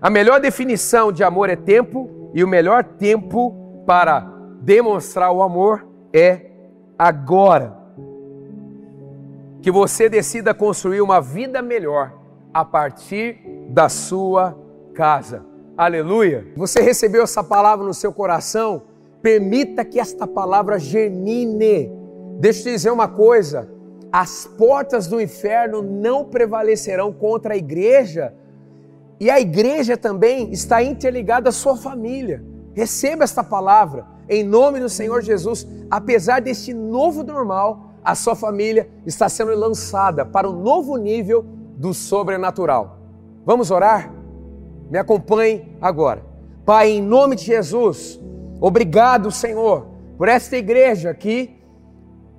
A 0.00 0.10
melhor 0.10 0.40
definição 0.40 1.12
de 1.12 1.22
amor 1.22 1.50
é 1.50 1.56
tempo, 1.56 2.30
e 2.34 2.42
o 2.42 2.48
melhor 2.48 2.84
tempo 2.84 3.82
para 3.86 4.26
demonstrar 4.60 5.32
o 5.32 5.42
amor 5.42 5.86
é 6.12 6.46
agora. 6.98 7.76
Que 9.62 9.70
você 9.70 10.08
decida 10.08 10.54
construir 10.54 11.00
uma 11.00 11.20
vida 11.20 11.60
melhor 11.60 12.12
a 12.52 12.64
partir 12.64 13.40
da 13.68 13.88
sua 13.88 14.56
casa. 14.94 15.44
Aleluia! 15.80 16.46
Você 16.58 16.82
recebeu 16.82 17.22
essa 17.22 17.42
palavra 17.42 17.86
no 17.86 17.94
seu 17.94 18.12
coração? 18.12 18.82
Permita 19.22 19.82
que 19.82 19.98
esta 19.98 20.26
palavra 20.26 20.78
germine. 20.78 21.90
Deixa 22.38 22.60
eu 22.60 22.64
te 22.64 22.70
dizer 22.72 22.90
uma 22.90 23.08
coisa 23.08 23.66
as 24.12 24.46
portas 24.58 25.06
do 25.06 25.18
inferno 25.18 25.80
não 25.80 26.26
prevalecerão 26.26 27.14
contra 27.14 27.54
a 27.54 27.56
igreja. 27.56 28.34
E 29.18 29.30
a 29.30 29.40
igreja 29.40 29.96
também 29.96 30.52
está 30.52 30.82
interligada 30.82 31.48
à 31.48 31.52
sua 31.52 31.74
família. 31.78 32.44
Receba 32.74 33.24
esta 33.24 33.42
palavra 33.42 34.04
em 34.28 34.44
nome 34.44 34.80
do 34.80 34.88
Senhor 34.90 35.22
Jesus. 35.22 35.66
Apesar 35.90 36.42
deste 36.42 36.74
novo 36.74 37.22
normal, 37.22 37.94
a 38.04 38.14
sua 38.14 38.36
família 38.36 38.86
está 39.06 39.30
sendo 39.30 39.54
lançada 39.54 40.26
para 40.26 40.46
um 40.46 40.60
novo 40.60 40.98
nível 40.98 41.42
do 41.78 41.94
sobrenatural. 41.94 42.98
Vamos 43.46 43.70
orar? 43.70 44.19
Me 44.90 44.98
acompanhe 44.98 45.76
agora. 45.80 46.22
Pai, 46.66 46.90
em 46.90 47.02
nome 47.02 47.36
de 47.36 47.44
Jesus, 47.44 48.20
obrigado, 48.60 49.30
Senhor, 49.30 49.86
por 50.18 50.28
esta 50.28 50.56
igreja 50.56 51.10
aqui 51.10 51.56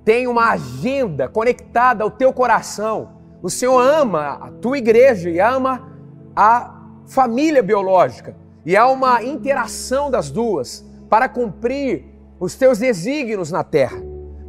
tem 0.04 0.26
uma 0.26 0.50
agenda 0.50 1.28
conectada 1.28 2.04
ao 2.04 2.10
teu 2.10 2.32
coração. 2.32 3.10
O 3.42 3.48
Senhor 3.48 3.80
ama 3.80 4.38
a 4.40 4.50
tua 4.50 4.78
igreja 4.78 5.30
e 5.30 5.40
ama 5.40 5.88
a 6.34 6.82
família 7.06 7.62
biológica. 7.62 8.36
E 8.64 8.76
há 8.76 8.88
uma 8.88 9.22
interação 9.22 10.10
das 10.10 10.30
duas 10.30 10.84
para 11.08 11.28
cumprir 11.28 12.04
os 12.38 12.54
teus 12.54 12.78
desígnios 12.78 13.50
na 13.50 13.64
terra. 13.64 14.02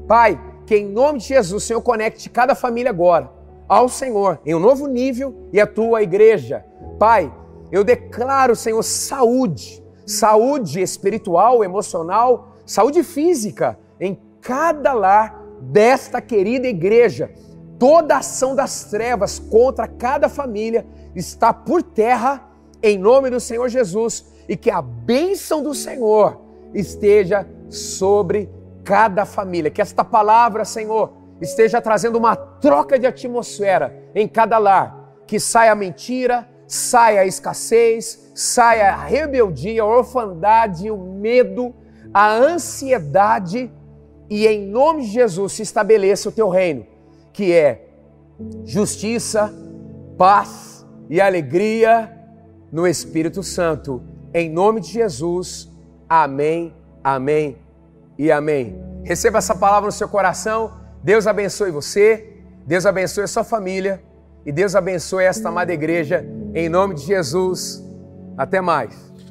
Pai, 0.07 0.39
que 0.65 0.75
em 0.75 0.87
nome 0.87 1.19
de 1.19 1.27
Jesus 1.27 1.63
o 1.63 1.65
Senhor 1.65 1.81
conecte 1.81 2.29
cada 2.29 2.55
família 2.55 2.89
agora 2.89 3.29
ao 3.67 3.89
Senhor 3.89 4.39
em 4.45 4.53
um 4.53 4.59
novo 4.59 4.87
nível 4.87 5.47
e 5.51 5.59
a 5.59 5.67
tua 5.67 6.03
igreja. 6.03 6.65
Pai, 6.99 7.31
eu 7.73 7.83
declaro, 7.83 8.55
Senhor, 8.55 8.83
saúde, 8.83 9.83
saúde 10.05 10.79
espiritual, 10.79 11.63
emocional, 11.63 12.49
saúde 12.67 13.01
física 13.01 13.79
em 13.99 14.21
cada 14.39 14.93
lar 14.93 15.43
desta 15.59 16.21
querida 16.21 16.67
igreja. 16.67 17.33
Toda 17.79 18.17
ação 18.17 18.55
das 18.55 18.83
trevas 18.91 19.39
contra 19.39 19.87
cada 19.87 20.29
família 20.29 20.85
está 21.15 21.51
por 21.51 21.81
terra 21.81 22.47
em 22.83 22.95
nome 22.95 23.31
do 23.31 23.39
Senhor 23.39 23.67
Jesus 23.67 24.23
e 24.47 24.55
que 24.55 24.69
a 24.69 24.79
bênção 24.79 25.63
do 25.63 25.73
Senhor 25.73 26.41
esteja 26.75 27.49
sobre 27.69 28.51
cada 28.83 29.25
família. 29.25 29.71
Que 29.71 29.81
esta 29.81 30.05
palavra, 30.05 30.63
Senhor, 30.63 31.11
esteja 31.41 31.81
trazendo 31.81 32.19
uma 32.19 32.35
troca 32.35 32.99
de 32.99 33.07
atmosfera 33.07 34.11
em 34.13 34.27
cada 34.27 34.59
lar. 34.59 35.15
Que 35.25 35.39
saia 35.39 35.73
mentira, 35.73 36.47
saia 36.73 37.21
a 37.21 37.25
escassez, 37.25 38.31
saia 38.33 38.93
a 38.93 39.03
rebeldia, 39.03 39.83
a 39.83 39.85
orfandade, 39.85 40.89
o 40.89 40.97
medo, 40.97 41.73
a 42.11 42.33
ansiedade 42.33 43.71
e 44.27 44.47
em 44.47 44.65
nome 44.65 45.03
de 45.03 45.09
Jesus 45.09 45.53
se 45.53 45.61
estabeleça 45.61 46.29
o 46.29 46.31
teu 46.31 46.49
reino, 46.49 46.85
que 47.31 47.53
é 47.53 47.89
justiça, 48.65 49.53
paz 50.17 50.83
e 51.09 51.21
alegria 51.21 52.11
no 52.71 52.87
Espírito 52.87 53.43
Santo. 53.43 54.01
Em 54.33 54.49
nome 54.49 54.81
de 54.81 54.87
Jesus, 54.87 55.69
amém, 56.09 56.73
amém 57.03 57.55
e 58.17 58.31
amém. 58.31 58.75
Receba 59.03 59.37
essa 59.37 59.53
palavra 59.53 59.85
no 59.85 59.91
seu 59.91 60.09
coração. 60.09 60.73
Deus 61.03 61.27
abençoe 61.27 61.69
você, 61.69 62.41
Deus 62.65 62.87
abençoe 62.87 63.25
a 63.25 63.27
sua 63.27 63.43
família 63.43 64.01
e 64.43 64.51
Deus 64.51 64.75
abençoe 64.75 65.23
esta 65.23 65.49
amada 65.49 65.71
igreja. 65.71 66.25
Em 66.55 66.69
nome 66.69 66.93
de 66.93 67.01
Jesus, 67.01 67.83
até 68.37 68.61
mais. 68.61 69.12